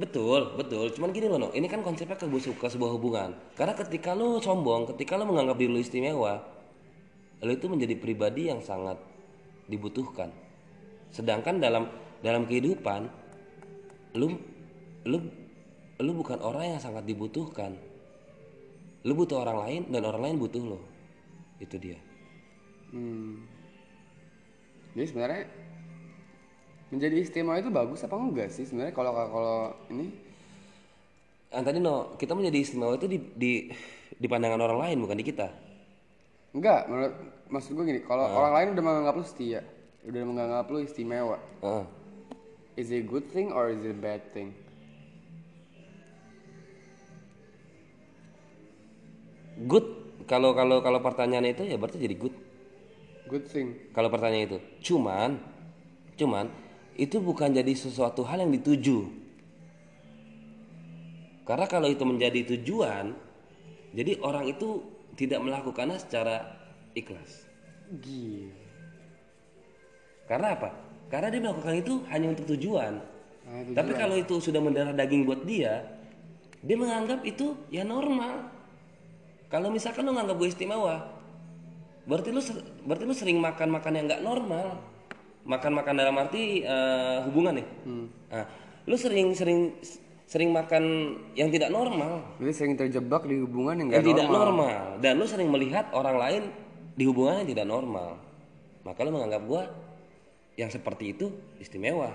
Betul, 0.00 0.56
betul. 0.56 0.88
Cuman 0.96 1.12
gini 1.12 1.28
loh, 1.28 1.36
no. 1.36 1.48
ini 1.52 1.68
kan 1.68 1.84
konsepnya 1.84 2.16
ke, 2.16 2.24
ke 2.24 2.66
sebuah 2.72 2.96
hubungan. 2.96 3.36
Karena 3.52 3.76
ketika 3.76 4.16
lo 4.16 4.40
sombong, 4.40 4.88
ketika 4.96 5.20
lo 5.20 5.28
menganggap 5.28 5.60
diri 5.60 5.68
lo 5.68 5.76
istimewa, 5.76 6.40
lo 7.44 7.50
itu 7.52 7.68
menjadi 7.68 8.00
pribadi 8.00 8.48
yang 8.48 8.64
sangat 8.64 8.96
dibutuhkan. 9.68 10.32
Sedangkan 11.12 11.60
dalam 11.60 11.92
dalam 12.24 12.48
kehidupan, 12.48 13.12
lo 14.16 14.26
lo 15.04 15.18
lo 16.00 16.12
bukan 16.16 16.40
orang 16.40 16.76
yang 16.76 16.80
sangat 16.80 17.04
dibutuhkan. 17.04 17.76
Lo 19.04 19.12
butuh 19.12 19.44
orang 19.44 19.68
lain 19.68 19.80
dan 19.92 20.08
orang 20.08 20.32
lain 20.32 20.36
butuh 20.40 20.64
lo. 20.64 20.80
Itu 21.60 21.76
dia. 21.76 22.00
hmm. 22.96 23.36
jadi 24.96 25.06
sebenarnya 25.12 25.42
menjadi 26.90 27.16
istimewa 27.22 27.56
itu 27.58 27.70
bagus 27.70 28.02
apa 28.02 28.18
enggak 28.18 28.50
sih 28.50 28.66
sebenarnya 28.66 28.94
kalau 28.94 29.10
kalau 29.14 29.60
ini? 29.90 30.10
Yang 31.50 31.62
tadi 31.66 31.78
no, 31.82 32.14
kita 32.14 32.32
menjadi 32.34 32.58
istimewa 32.62 32.94
itu 32.98 33.06
di, 33.10 33.18
di 33.34 33.52
di 34.20 34.26
pandangan 34.28 34.60
orang 34.60 34.78
lain 34.84 34.96
bukan 35.06 35.18
di 35.18 35.26
kita. 35.26 35.48
enggak 36.50 36.90
menurut 36.90 37.14
maksud 37.46 37.78
gue 37.78 37.84
gini 37.86 38.00
kalau 38.02 38.26
orang 38.26 38.52
lain 38.58 38.68
udah 38.74 38.82
menganggap 38.82 39.14
lu 39.14 39.22
setia 39.22 39.62
udah 40.02 40.22
menganggap 40.26 40.66
lu 40.66 40.82
istimewa 40.82 41.38
Heeh. 41.62 41.84
is 42.74 42.90
it 42.90 43.02
a 43.02 43.06
good 43.06 43.30
thing 43.30 43.54
or 43.54 43.70
is 43.70 43.78
it 43.86 43.94
a 43.94 44.00
bad 44.02 44.18
thing? 44.34 44.50
Good 49.70 49.86
kalau 50.26 50.54
kalau 50.58 50.82
kalau 50.82 50.98
pertanyaan 50.98 51.46
itu 51.46 51.62
ya 51.66 51.78
berarti 51.78 52.02
jadi 52.02 52.18
good. 52.18 52.34
Good 53.30 53.46
thing. 53.46 53.78
Kalau 53.94 54.10
pertanyaan 54.10 54.50
itu 54.50 54.58
cuman 54.82 55.38
cuman 56.18 56.50
itu 56.96 57.16
bukan 57.22 57.52
jadi 57.54 57.72
sesuatu 57.74 58.26
hal 58.26 58.42
yang 58.42 58.52
dituju. 58.54 59.10
Karena 61.44 61.66
kalau 61.66 61.90
itu 61.90 62.02
menjadi 62.06 62.56
tujuan 62.56 63.14
jadi 63.90 64.22
orang 64.22 64.46
itu 64.46 64.86
tidak 65.18 65.42
melakukannya 65.42 65.98
secara 65.98 66.46
ikhlas. 66.94 67.46
Gila. 67.90 68.54
Karena 70.30 70.54
apa? 70.54 70.70
Karena 71.10 71.26
dia 71.26 71.42
melakukan 71.42 71.74
itu 71.74 71.94
hanya 72.06 72.30
untuk 72.30 72.46
tujuan. 72.54 73.02
Nah, 73.50 73.74
tapi 73.74 73.98
kalau 73.98 74.14
itu 74.14 74.38
sudah 74.38 74.62
mendarah 74.62 74.94
daging 74.94 75.26
buat 75.26 75.42
dia 75.42 75.82
dia 76.60 76.76
menganggap 76.76 77.26
itu 77.26 77.58
ya 77.72 77.82
normal. 77.82 78.46
Kalau 79.50 79.74
misalkan 79.74 80.06
lu 80.06 80.14
nganggap 80.14 80.38
gue 80.38 80.48
istimewa 80.54 81.20
berarti 82.08 82.28
lu 82.32 82.40
ser- 82.40 82.64
berarti 82.82 83.04
lu 83.04 83.14
sering 83.14 83.38
makan 83.38 83.68
makan 83.70 83.92
yang 83.94 84.04
nggak 84.08 84.24
normal 84.24 84.82
makan 85.50 85.72
makan 85.82 85.94
dalam 85.98 86.14
arti 86.14 86.62
eh, 86.62 87.18
hubungan 87.26 87.58
nih 87.58 87.66
nah, 88.30 88.46
lu 88.86 88.94
sering 88.94 89.34
sering 90.30 90.54
makan 90.54 90.84
yang 91.34 91.50
tidak 91.50 91.74
normal. 91.74 92.22
Jadi 92.38 92.52
sering 92.54 92.74
terjebak 92.78 93.26
di 93.26 93.42
hubungan 93.42 93.82
yang 93.82 93.98
yang 93.98 94.06
tidak 94.14 94.30
normal. 94.30 94.70
normal. 94.70 95.02
Dan 95.02 95.12
lu 95.18 95.26
sering 95.26 95.50
melihat 95.50 95.90
orang 95.90 96.16
lain 96.22 96.42
di 96.94 97.02
hubungan 97.02 97.42
yang 97.42 97.50
tidak 97.50 97.66
normal. 97.66 98.14
Maka 98.86 99.02
lu 99.02 99.10
menganggap 99.10 99.42
gua 99.50 99.66
yang 100.54 100.70
seperti 100.70 101.18
itu 101.18 101.34
istimewa. 101.58 102.14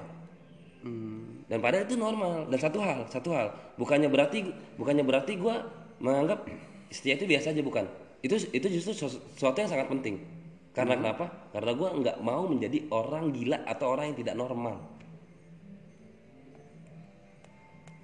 Hmm. 0.85 1.41
dan 1.49 1.65
padahal 1.65 1.89
itu 1.89 1.97
normal. 1.97 2.45
Dan 2.47 2.59
satu 2.61 2.79
hal 2.79 3.09
satu 3.11 3.35
hal. 3.35 3.51
Bukannya 3.75 4.07
berarti 4.07 4.47
bukannya 4.79 5.03
berarti 5.03 5.35
gua 5.35 5.67
menganggap 5.99 6.47
setia 6.87 7.19
itu 7.19 7.27
biasa 7.27 7.51
aja 7.51 7.59
bukan? 7.59 7.83
Itu 8.23 8.39
itu 8.53 8.79
justru 8.79 8.95
sesu- 8.95 9.19
sesuatu 9.35 9.59
yang 9.59 9.67
sangat 9.75 9.91
penting 9.91 10.23
karena 10.75 10.99
kenapa? 10.99 11.25
Karena 11.55 11.71
gua 11.73 11.89
nggak 11.95 12.17
mau 12.19 12.43
menjadi 12.45 12.91
orang 12.91 13.31
gila 13.31 13.63
atau 13.63 13.85
orang 13.95 14.11
yang 14.11 14.17
tidak 14.19 14.35
normal. 14.35 14.75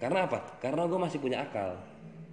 Karena 0.01 0.25
apa? 0.25 0.57
Karena 0.57 0.89
gue 0.89 0.97
masih 0.97 1.21
punya 1.21 1.45
akal. 1.45 1.77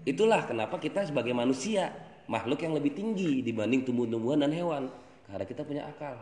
Itulah 0.09 0.49
kenapa 0.49 0.81
kita 0.81 1.05
sebagai 1.05 1.37
manusia 1.37 1.93
makhluk 2.25 2.65
yang 2.65 2.73
lebih 2.73 2.97
tinggi 2.97 3.45
dibanding 3.45 3.85
tumbuh-tumbuhan 3.85 4.41
dan 4.41 4.57
hewan. 4.57 4.89
Karena 5.29 5.45
kita 5.45 5.69
punya 5.69 5.85
akal. 5.85 6.17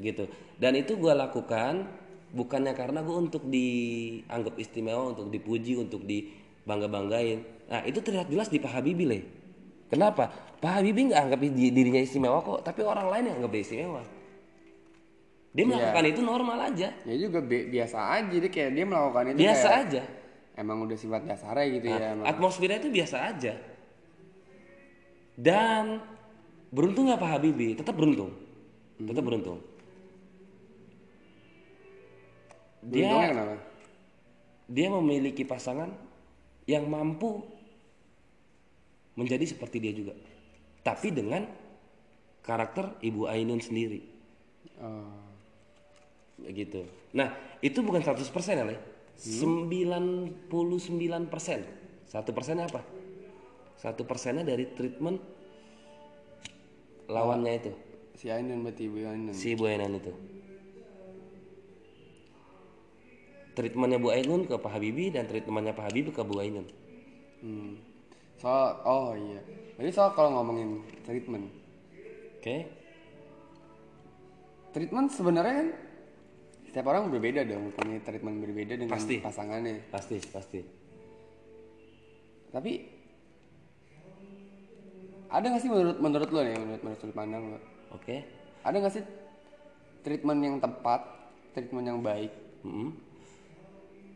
Begitu 0.00 0.32
dan 0.58 0.74
itu 0.74 0.98
gue 0.98 1.14
lakukan 1.14 1.86
bukannya 2.34 2.74
karena 2.74 3.00
gue 3.00 3.16
untuk 3.16 3.46
dianggap 3.46 4.58
istimewa 4.58 5.14
untuk 5.14 5.30
dipuji 5.30 5.78
untuk 5.78 6.02
dibangga 6.04 6.90
banggain 6.90 7.46
nah 7.70 7.80
itu 7.86 8.02
terlihat 8.02 8.28
jelas 8.28 8.50
di 8.50 8.58
Pak 8.58 8.74
Habibie 8.74 9.22
kenapa? 9.88 10.30
Pak 10.58 10.70
Habibie 10.80 11.08
nggak 11.12 11.20
anggap 11.28 11.40
di- 11.40 11.72
dirinya 11.72 12.02
istimewa 12.02 12.38
kok 12.42 12.60
tapi 12.64 12.82
orang 12.82 13.08
lain 13.08 13.24
yang 13.32 13.36
anggap 13.42 13.52
dia 13.54 13.62
istimewa. 13.62 14.02
Dia 15.48 15.64
melakukan 15.64 16.04
itu 16.06 16.20
normal 16.22 16.58
aja. 16.70 16.88
Ya 17.02 17.14
juga 17.18 17.38
bi- 17.42 17.66
biasa 17.66 17.98
aja 18.20 18.36
dia 18.36 18.50
kayak 18.52 18.70
dia 18.76 18.84
melakukan 18.84 19.24
itu 19.32 19.38
biasa 19.42 19.66
kayak 19.66 19.82
aja. 19.88 20.02
Emang 20.58 20.76
udah 20.82 20.98
sifat 20.98 21.22
dasarnya 21.22 21.66
gitu 21.78 21.86
ya 21.86 21.98
emang. 22.18 22.26
atmosfernya 22.26 22.78
itu 22.82 22.90
biasa 22.90 23.16
aja. 23.30 23.54
Dan 25.38 26.02
beruntung 26.74 27.06
nggak 27.06 27.22
Pak 27.22 27.30
Habibie? 27.38 27.78
Tetap 27.78 27.94
beruntung. 27.94 28.34
Tetap 28.98 29.22
beruntung. 29.22 29.58
Dia 32.82 33.10
dia 34.68 34.88
memiliki 34.92 35.42
pasangan 35.48 35.90
yang 36.68 36.84
mampu 36.86 37.40
menjadi 39.18 39.42
seperti 39.42 39.82
dia 39.82 39.90
juga. 39.90 40.14
Tapi 40.86 41.10
dengan 41.10 41.42
karakter 42.46 43.02
Ibu 43.02 43.26
Ainun 43.26 43.58
sendiri. 43.58 44.14
Oh. 44.78 45.10
begitu 46.38 46.86
nah 47.10 47.34
itu 47.58 47.82
bukan 47.82 47.98
100% 47.98 48.22
ya 48.30 48.62
Le. 48.62 48.78
99% 49.18 50.38
satu 52.08 52.30
persennya 52.32 52.64
apa? 52.64 52.80
Satu 53.76 54.08
persennya 54.08 54.42
dari 54.42 54.64
treatment 54.72 55.20
lawannya 57.06 57.52
itu. 57.52 57.72
Si 58.16 58.32
Ainun 58.32 58.64
berarti 58.64 58.88
ibu 58.88 58.98
Ainun. 59.04 59.34
Si 59.36 59.52
Bu 59.54 59.68
Ainun 59.68 60.00
itu. 60.00 60.12
Treatmentnya 63.54 64.00
Bu 64.00 64.08
Ainun 64.10 64.48
ke 64.48 64.56
Pak 64.56 64.72
Habibie 64.72 65.12
dan 65.12 65.28
treatmentnya 65.28 65.76
Pak 65.76 65.92
Habibie 65.92 66.16
ke 66.16 66.22
Bu 66.24 66.40
Ainun. 66.40 66.66
Hmm. 67.44 67.76
Soal 68.38 68.78
oh 68.86 69.12
iya. 69.18 69.42
Jadi 69.78 69.90
soal 69.94 70.10
kalau 70.14 70.38
ngomongin 70.38 70.82
treatment. 71.06 71.46
Oke. 72.38 72.66
Treatment 74.74 75.08
sebenarnya 75.10 75.54
kan 75.54 75.68
setiap 76.70 76.86
orang 76.92 77.10
berbeda 77.10 77.42
dong 77.48 77.74
punya 77.74 77.98
treatment 78.04 78.38
berbeda 78.42 78.74
dengan 78.78 78.94
Pasti. 78.94 79.18
pasangannya. 79.18 79.90
Pasti 79.90 80.16
pasti. 80.30 80.60
Tapi 82.48 82.72
ada 85.28 85.44
nggak 85.44 85.60
sih 85.60 85.70
menurut 85.70 85.98
menurut 86.00 86.28
lo 86.32 86.40
nih 86.40 86.56
menurut 86.56 86.82
menurut 86.86 87.00
sudut 87.02 87.16
pandang 87.16 87.42
lo? 87.52 87.58
Oke. 87.92 88.22
Ada 88.62 88.76
nggak 88.78 88.94
sih 88.94 89.04
treatment 90.06 90.40
yang 90.40 90.56
tepat 90.62 91.00
treatment 91.52 91.86
yang 91.86 92.00
baik? 92.00 92.32
Mm-mm. 92.62 93.07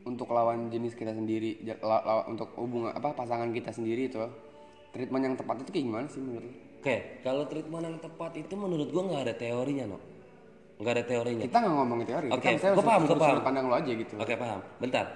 Untuk 0.02 0.30
lawan 0.30 0.66
jenis 0.68 0.92
kita 0.92 1.12
sendiri 1.12 1.62
ja- 1.62 1.78
la- 1.80 2.02
la- 2.02 2.26
untuk 2.26 2.50
hubungan 2.58 2.90
apa 2.90 3.14
pasangan 3.14 3.50
kita 3.50 3.70
sendiri 3.70 4.10
itu. 4.10 4.18
Treatment 4.92 5.24
yang 5.24 5.36
tepat 5.36 5.64
itu 5.64 5.70
kayak 5.72 5.86
gimana 5.88 6.04
sih 6.04 6.20
menurut 6.20 6.52
oke 6.82 6.96
kalau 7.24 7.48
treatment 7.48 7.80
yang 7.88 7.96
tepat 7.96 8.32
itu 8.36 8.52
menurut 8.52 8.92
gua 8.92 9.02
nggak 9.08 9.22
ada 9.24 9.34
teorinya 9.38 9.84
no 9.88 9.98
nggak 10.82 10.92
ada 10.98 11.04
teorinya. 11.06 11.44
Kita 11.46 11.58
nggak 11.62 11.74
ngomongin 11.78 12.06
teori 12.10 12.26
Oke, 12.28 12.48
misalnya 12.58 12.74
gua 12.74 12.84
paham, 12.84 13.02
gua 13.06 13.16
paham. 13.16 13.38
pandang 13.40 13.64
lo 13.70 13.74
aja 13.78 13.92
gitu. 13.94 14.14
Oke 14.18 14.34
paham. 14.34 14.60
Bentar. 14.82 15.06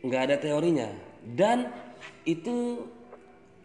Nggak 0.00 0.22
ada 0.26 0.36
teorinya. 0.40 0.88
Dan 1.22 1.68
itu 2.24 2.80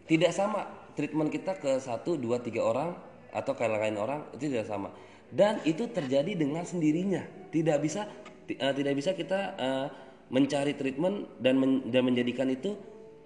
tidak 0.06 0.36
sama. 0.36 0.68
Treatment 0.94 1.30
kita 1.30 1.56
ke 1.62 1.78
satu 1.78 2.18
dua 2.18 2.42
tiga 2.42 2.66
orang 2.66 2.92
atau 3.32 3.54
ke 3.54 3.64
lain 3.64 3.96
orang 3.96 4.26
itu 4.36 4.50
tidak 4.52 4.68
sama. 4.68 4.90
Dan 5.30 5.62
itu 5.64 5.88
terjadi 5.88 6.34
dengan 6.36 6.66
sendirinya. 6.66 7.24
Tidak 7.54 7.78
bisa 7.80 8.10
eh, 8.50 8.74
tidak 8.76 8.94
bisa 8.98 9.14
kita 9.14 9.40
eh, 9.56 9.88
mencari 10.28 10.76
treatment 10.76 11.28
dan 11.40 11.56
men- 11.56 11.84
dan 11.88 12.04
menjadikan 12.04 12.48
itu 12.52 12.76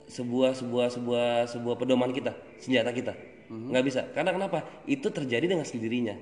sebuah 0.05 0.53
sebuah 0.53 0.87
sebuah 0.91 1.27
sebuah 1.49 1.75
pedoman 1.79 2.11
kita 2.11 2.35
senjata 2.61 2.91
kita. 2.91 3.13
Nggak 3.51 3.83
bisa. 3.83 4.01
Karena 4.15 4.31
kenapa? 4.31 4.63
Itu 4.87 5.11
terjadi 5.11 5.43
dengan 5.43 5.67
sendirinya. 5.67 6.15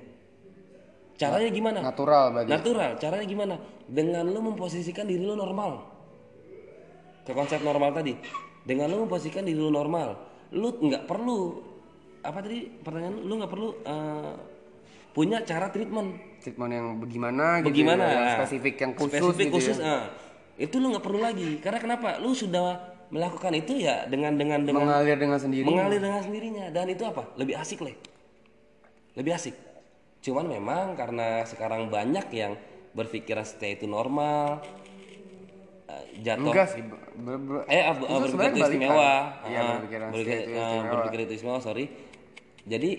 Caranya 1.14 1.50
gimana? 1.52 1.78
natural 1.84 2.32
berarti. 2.32 2.48
Natural. 2.48 2.90
Caranya 2.96 3.26
gimana? 3.28 3.54
Dengan 3.84 4.24
lu 4.24 4.40
memposisikan 4.40 5.04
diri 5.04 5.20
lu 5.20 5.36
normal. 5.36 5.84
Ke 7.28 7.36
konsep 7.36 7.60
normal 7.60 7.92
tadi. 7.92 8.16
Dengan 8.64 8.88
lu 8.88 9.04
memposisikan 9.04 9.44
diri 9.44 9.60
lu 9.60 9.68
normal. 9.68 10.16
Lu 10.56 10.80
nggak 10.80 11.04
perlu 11.04 11.60
apa 12.24 12.40
tadi 12.40 12.72
pertanyaan 12.80 13.20
lu? 13.20 13.22
Lu 13.28 13.32
nggak 13.36 13.52
perlu 13.52 13.68
eh, 13.84 14.32
punya 15.12 15.44
cara 15.44 15.68
treatment. 15.68 16.40
Treatment 16.40 16.72
yang 16.72 16.86
bagaimana 16.96 17.60
gitu 17.60 17.68
bagaimana? 17.68 18.04
Ya, 18.08 18.16
yang 18.16 18.28
spesifik 18.40 18.74
yang 18.80 18.92
khusus 18.96 19.12
spesifik 19.20 19.46
gitu 19.52 19.56
khusus 19.60 19.76
ya. 19.76 19.84
ah. 19.86 20.02
Itu 20.60 20.76
lu 20.76 20.92
nggak 20.92 21.00
perlu 21.00 21.18
lagi. 21.18 21.56
Karena 21.58 21.80
kenapa? 21.80 22.20
Lu 22.20 22.30
sudah 22.30 22.76
melakukan 23.08 23.56
itu 23.56 23.80
ya 23.80 24.04
dengan 24.04 24.36
dengan 24.36 24.60
dengan 24.60 24.84
mengalir 24.84 25.16
dengan 25.16 25.40
sendiri. 25.40 25.64
Mengalir 25.64 25.98
dengan 25.98 26.20
sendirinya. 26.20 26.68
Dan 26.68 26.86
itu 26.86 27.02
apa? 27.02 27.32
Lebih 27.34 27.56
asik 27.56 27.80
leh. 27.80 27.96
Lebih 29.16 29.32
asik. 29.34 29.56
Cuman 30.20 30.46
memang 30.46 30.92
karena 30.94 31.42
sekarang 31.42 31.88
banyak 31.88 32.28
yang 32.30 32.52
berpikiran 32.92 33.42
stay 33.42 33.72
itu 33.72 33.86
normal 33.86 34.60
eh, 35.86 36.04
jatuh 36.20 36.50
enggak 36.50 36.68
sih 36.68 36.82
ber- 37.16 37.40
ber- 37.40 37.64
eh 37.64 37.80
ab- 37.80 37.98
Itu 37.98 38.04
berpikir 38.04 38.28
sebenarnya 38.28 38.50
itu 38.52 38.60
istimewa 38.60 39.12
Iya, 39.40 39.58
Ah, 39.58 39.72
berpikiran 39.72 40.06
berpikir 40.10 40.36
itu 40.36 40.50
ah, 40.50 40.60
istimewa. 40.60 40.90
berpikir 40.92 41.18
itu 41.20 41.32
istimewa 41.34 41.58
sorry. 41.58 41.84
Jadi 42.62 42.90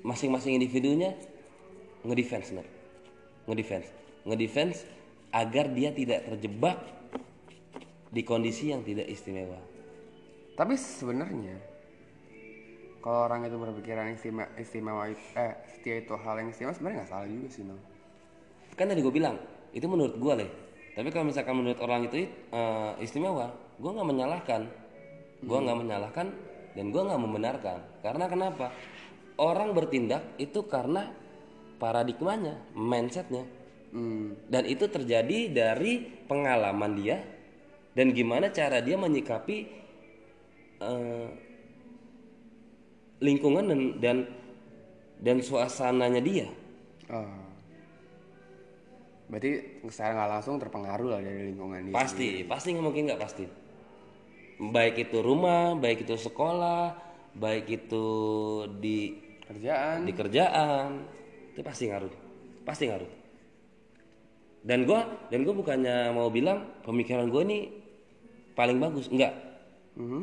masing-masing 0.00 0.56
individunya 0.56 1.12
ngedefense 2.02 2.50
Ner. 2.50 2.66
ngedefense. 3.46 3.90
Ngedefense 4.22 4.80
agar 5.30 5.70
dia 5.70 5.94
tidak 5.94 6.26
terjebak 6.26 6.78
di 8.10 8.22
kondisi 8.26 8.74
yang 8.74 8.82
tidak 8.82 9.06
istimewa. 9.06 9.58
Tapi 10.58 10.74
sebenarnya 10.74 11.56
kalau 13.00 13.30
orang 13.30 13.48
itu 13.48 13.56
berpikiran 13.56 14.12
istimewa, 14.12 14.48
istimewa 14.60 15.02
eh 15.08 15.52
setia 15.72 16.04
itu 16.04 16.12
hal 16.18 16.36
yang 16.42 16.48
istimewa 16.52 16.74
sebenarnya 16.76 16.96
nggak 17.00 17.10
salah 17.10 17.26
juga 17.30 17.48
sih 17.48 17.64
no 17.64 17.76
kan 18.76 18.88
tadi 18.88 19.00
gue 19.00 19.12
bilang 19.12 19.36
itu 19.76 19.86
menurut 19.86 20.16
gue 20.16 20.34
leh. 20.40 20.50
Tapi 20.96 21.08
kalau 21.14 21.30
misalkan 21.30 21.54
menurut 21.54 21.78
orang 21.84 22.10
itu 22.10 22.26
eh, 22.26 22.92
istimewa 23.04 23.52
gue 23.78 23.90
nggak 23.90 24.08
menyalahkan. 24.08 24.62
Gue 25.40 25.58
nggak 25.60 25.78
menyalahkan 25.78 26.26
dan 26.74 26.84
gue 26.88 27.02
nggak 27.02 27.20
membenarkan. 27.20 27.78
Karena 28.00 28.24
kenapa? 28.28 28.72
Orang 29.40 29.72
bertindak 29.72 30.36
itu 30.36 30.64
karena 30.68 31.08
paradigmanya 31.80 32.60
mindsetnya 32.76 33.48
hmm. 33.92 34.50
dan 34.50 34.62
itu 34.66 34.86
terjadi 34.86 35.50
dari 35.50 36.02
pengalaman 36.26 36.92
dia 36.98 37.22
dan 37.94 38.14
gimana 38.14 38.50
cara 38.54 38.78
dia 38.82 38.94
menyikapi 38.94 39.56
eh, 40.80 41.28
lingkungan 43.20 43.64
dan 43.68 43.80
dan 44.00 44.16
dan 45.20 45.36
suasananya 45.44 46.22
dia 46.24 46.48
Oh. 47.10 47.26
berarti 49.26 49.82
secara 49.90 50.14
nggak 50.14 50.30
langsung 50.30 50.62
terpengaruh 50.62 51.08
lah 51.10 51.20
dari 51.22 51.50
lingkungan 51.50 51.90
dia 51.90 51.94
Pasti, 51.94 52.46
pasti 52.46 52.70
nggak 52.70 52.86
mungkin 52.86 53.02
nggak 53.10 53.22
pasti. 53.22 53.44
Baik 54.62 55.10
itu 55.10 55.18
rumah, 55.18 55.74
baik 55.74 56.06
itu 56.06 56.14
sekolah, 56.14 56.94
baik 57.34 57.66
itu 57.66 58.06
di 58.78 59.10
kerjaan 59.42 60.06
di 60.06 60.12
kerjaan, 60.14 61.02
itu 61.50 61.62
pasti 61.66 61.90
ngaruh, 61.90 62.14
pasti 62.62 62.84
ngaruh. 62.86 63.19
Dan 64.60 64.84
gua 64.84 65.00
dan 65.28 65.40
gua 65.42 65.54
bukannya 65.56 66.12
mau 66.12 66.28
bilang 66.28 66.68
pemikiran 66.84 67.26
gue 67.26 67.42
ini 67.42 67.58
paling 68.52 68.76
bagus, 68.76 69.08
enggak, 69.08 69.32
Mhm. 69.96 70.22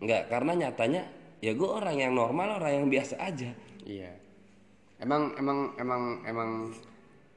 enggak 0.00 0.22
karena 0.28 0.52
nyatanya 0.56 1.02
ya 1.42 1.50
gue 1.50 1.66
orang 1.66 1.98
yang 1.98 2.14
normal, 2.14 2.62
orang 2.62 2.72
yang 2.78 2.86
biasa 2.86 3.18
aja. 3.18 3.50
Iya. 3.82 4.14
Emang 5.02 5.34
emang 5.34 5.74
emang 5.74 6.02
emang 6.22 6.50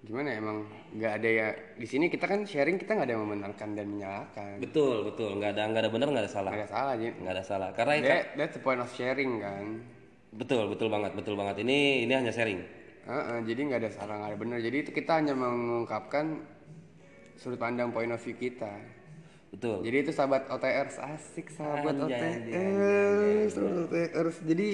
gimana 0.05 0.29
ya 0.29 0.37
emang 0.37 0.57
nggak 0.93 1.13
ada 1.17 1.29
ya 1.33 1.47
di 1.73 1.87
sini 1.89 2.05
kita 2.05 2.29
kan 2.29 2.45
sharing 2.45 2.77
kita 2.77 2.93
nggak 2.93 3.09
ada 3.09 3.13
yang 3.17 3.25
membenarkan 3.25 3.69
dan 3.73 3.85
menyalahkan. 3.89 4.61
Betul, 4.61 5.01
betul, 5.01 5.41
nggak 5.41 5.57
ada 5.57 5.61
nggak 5.65 5.81
ada 5.81 5.89
benar, 5.89 6.07
nggak 6.13 6.23
ada 6.23 6.31
salah, 6.31 6.51
Nggak 6.53 6.61
ada 6.61 6.69
salah 6.69 6.91
aja. 6.93 7.09
nggak 7.09 7.33
ada 7.33 7.43
salah. 7.43 7.69
Karena 7.73 7.93
That, 8.05 8.25
that's 8.37 8.53
the 8.53 8.61
point 8.61 8.77
of 8.77 8.89
sharing 8.93 9.41
kan. 9.41 9.81
betul, 10.29 10.69
betul 10.69 10.93
banget, 10.93 11.17
betul 11.17 11.33
banget. 11.33 11.65
Ini 11.65 12.05
ini 12.05 12.13
hanya 12.13 12.29
sharing. 12.29 12.61
Heeh, 13.05 13.37
jadi 13.45 13.59
nggak 13.69 13.79
ada 13.85 13.91
salah 13.93 14.15
nggak 14.17 14.29
ada 14.33 14.39
benar. 14.39 14.57
Jadi 14.61 14.77
itu 14.81 14.91
kita 14.91 15.21
hanya 15.21 15.37
mengungkapkan 15.37 16.41
sudut 17.37 17.61
pandang 17.61 17.93
point 17.93 18.09
of 18.09 18.21
view 18.21 18.33
kita. 18.33 18.73
Betul. 19.53 19.85
Jadi 19.85 19.97
itu 20.03 20.11
sahabat 20.11 20.49
OTR 20.51 20.89
asik 20.89 21.47
sahabat 21.53 21.95
Anjay, 21.95 22.41
OTR. 23.47 23.87
OTR. 23.87 24.27
Jadi 24.43 24.69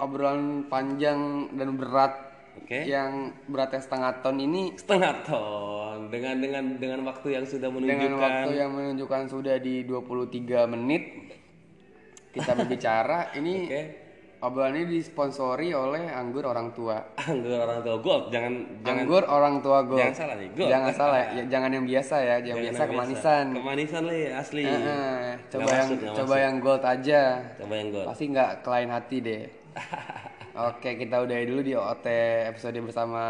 obrolan 0.00 0.64
panjang 0.72 1.52
dan 1.52 1.76
berat 1.76 2.14
Oke. 2.56 2.88
yang 2.88 3.36
beratnya 3.46 3.84
setengah 3.84 4.24
ton 4.24 4.40
ini 4.40 4.72
setengah 4.74 5.14
ton 5.28 6.08
dengan 6.08 6.40
dengan 6.40 6.64
dengan 6.80 7.00
waktu 7.04 7.36
yang 7.36 7.44
sudah 7.44 7.68
dengan 7.68 7.84
menunjukkan 7.84 8.20
waktu 8.24 8.50
yang 8.56 8.70
menunjukkan 8.72 9.22
sudah 9.28 9.56
di 9.60 9.84
23 9.84 10.72
menit 10.72 11.02
kita 12.32 12.56
berbicara 12.56 13.36
ini 13.36 13.54
Oke. 13.68 13.82
Obrolan 14.40 14.72
ini 14.72 15.00
disponsori 15.00 15.76
oleh 15.76 16.08
anggur 16.08 16.48
orang 16.48 16.72
tua. 16.72 16.96
Anggur 17.30 17.60
orang 17.60 17.84
tua 17.84 17.96
gold. 18.00 18.24
Jangan 18.32 18.52
jangan 18.80 19.04
anggur 19.04 19.22
orang 19.28 19.54
tua 19.60 19.78
gue 19.84 20.00
jangan 20.00 20.16
salah 20.16 20.36
nih 20.40 20.48
gold. 20.56 20.70
Jangan 20.72 20.92
salah 20.96 21.20
ya, 21.36 21.42
jangan 21.46 21.70
yang 21.76 21.84
biasa 21.84 22.14
ya 22.16 22.24
yang 22.24 22.40
Jangan 22.40 22.62
biasa 22.64 22.80
yang 22.80 22.90
kemanisan. 22.90 23.44
Kemanisan 23.52 24.02
li 24.08 24.20
asli. 24.32 24.62
Heeh, 24.64 25.20
Nggak 25.36 25.50
coba 25.52 25.68
yang 25.68 25.88
masuk, 25.88 25.98
nggak 26.00 26.16
coba 26.16 26.34
yang 26.40 26.56
gold 26.58 26.82
aja. 26.84 27.22
Coba 27.60 27.74
yang 27.76 27.88
gold. 27.92 28.06
Pasti 28.08 28.24
nggak 28.32 28.50
kelain 28.64 28.88
hati 28.88 29.16
deh. 29.20 29.42
Oke 30.68 30.98
kita 30.98 31.22
udahi 31.22 31.46
dulu 31.46 31.60
di 31.62 31.72
OT 31.78 32.06
episode 32.50 32.80
bersama 32.82 33.22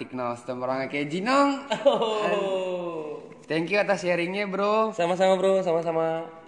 Tiknos. 0.00 0.42
Orang 0.48 0.88
kayak 0.90 1.06
Jinong 1.06 1.70
oh. 1.86 3.22
Thank 3.44 3.68
you 3.68 3.78
atas 3.78 4.00
sharingnya 4.00 4.48
bro. 4.48 4.90
Sama-sama 4.96 5.36
bro. 5.36 5.60
Sama-sama 5.60 6.43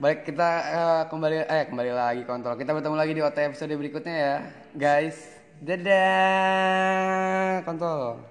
Baik 0.00 0.32
kita 0.32 0.48
eh, 0.64 1.02
kembali 1.12 1.44
eh 1.44 1.68
kembali 1.68 1.92
lagi 1.92 2.22
kontrol. 2.24 2.56
Kita 2.56 2.72
bertemu 2.72 2.96
lagi 2.96 3.12
di 3.12 3.20
OT 3.20 3.52
episode 3.52 3.76
berikutnya 3.76 4.16
ya, 4.16 4.36
guys. 4.72 5.28
Dadah 5.60 7.60
kontrol. 7.68 8.24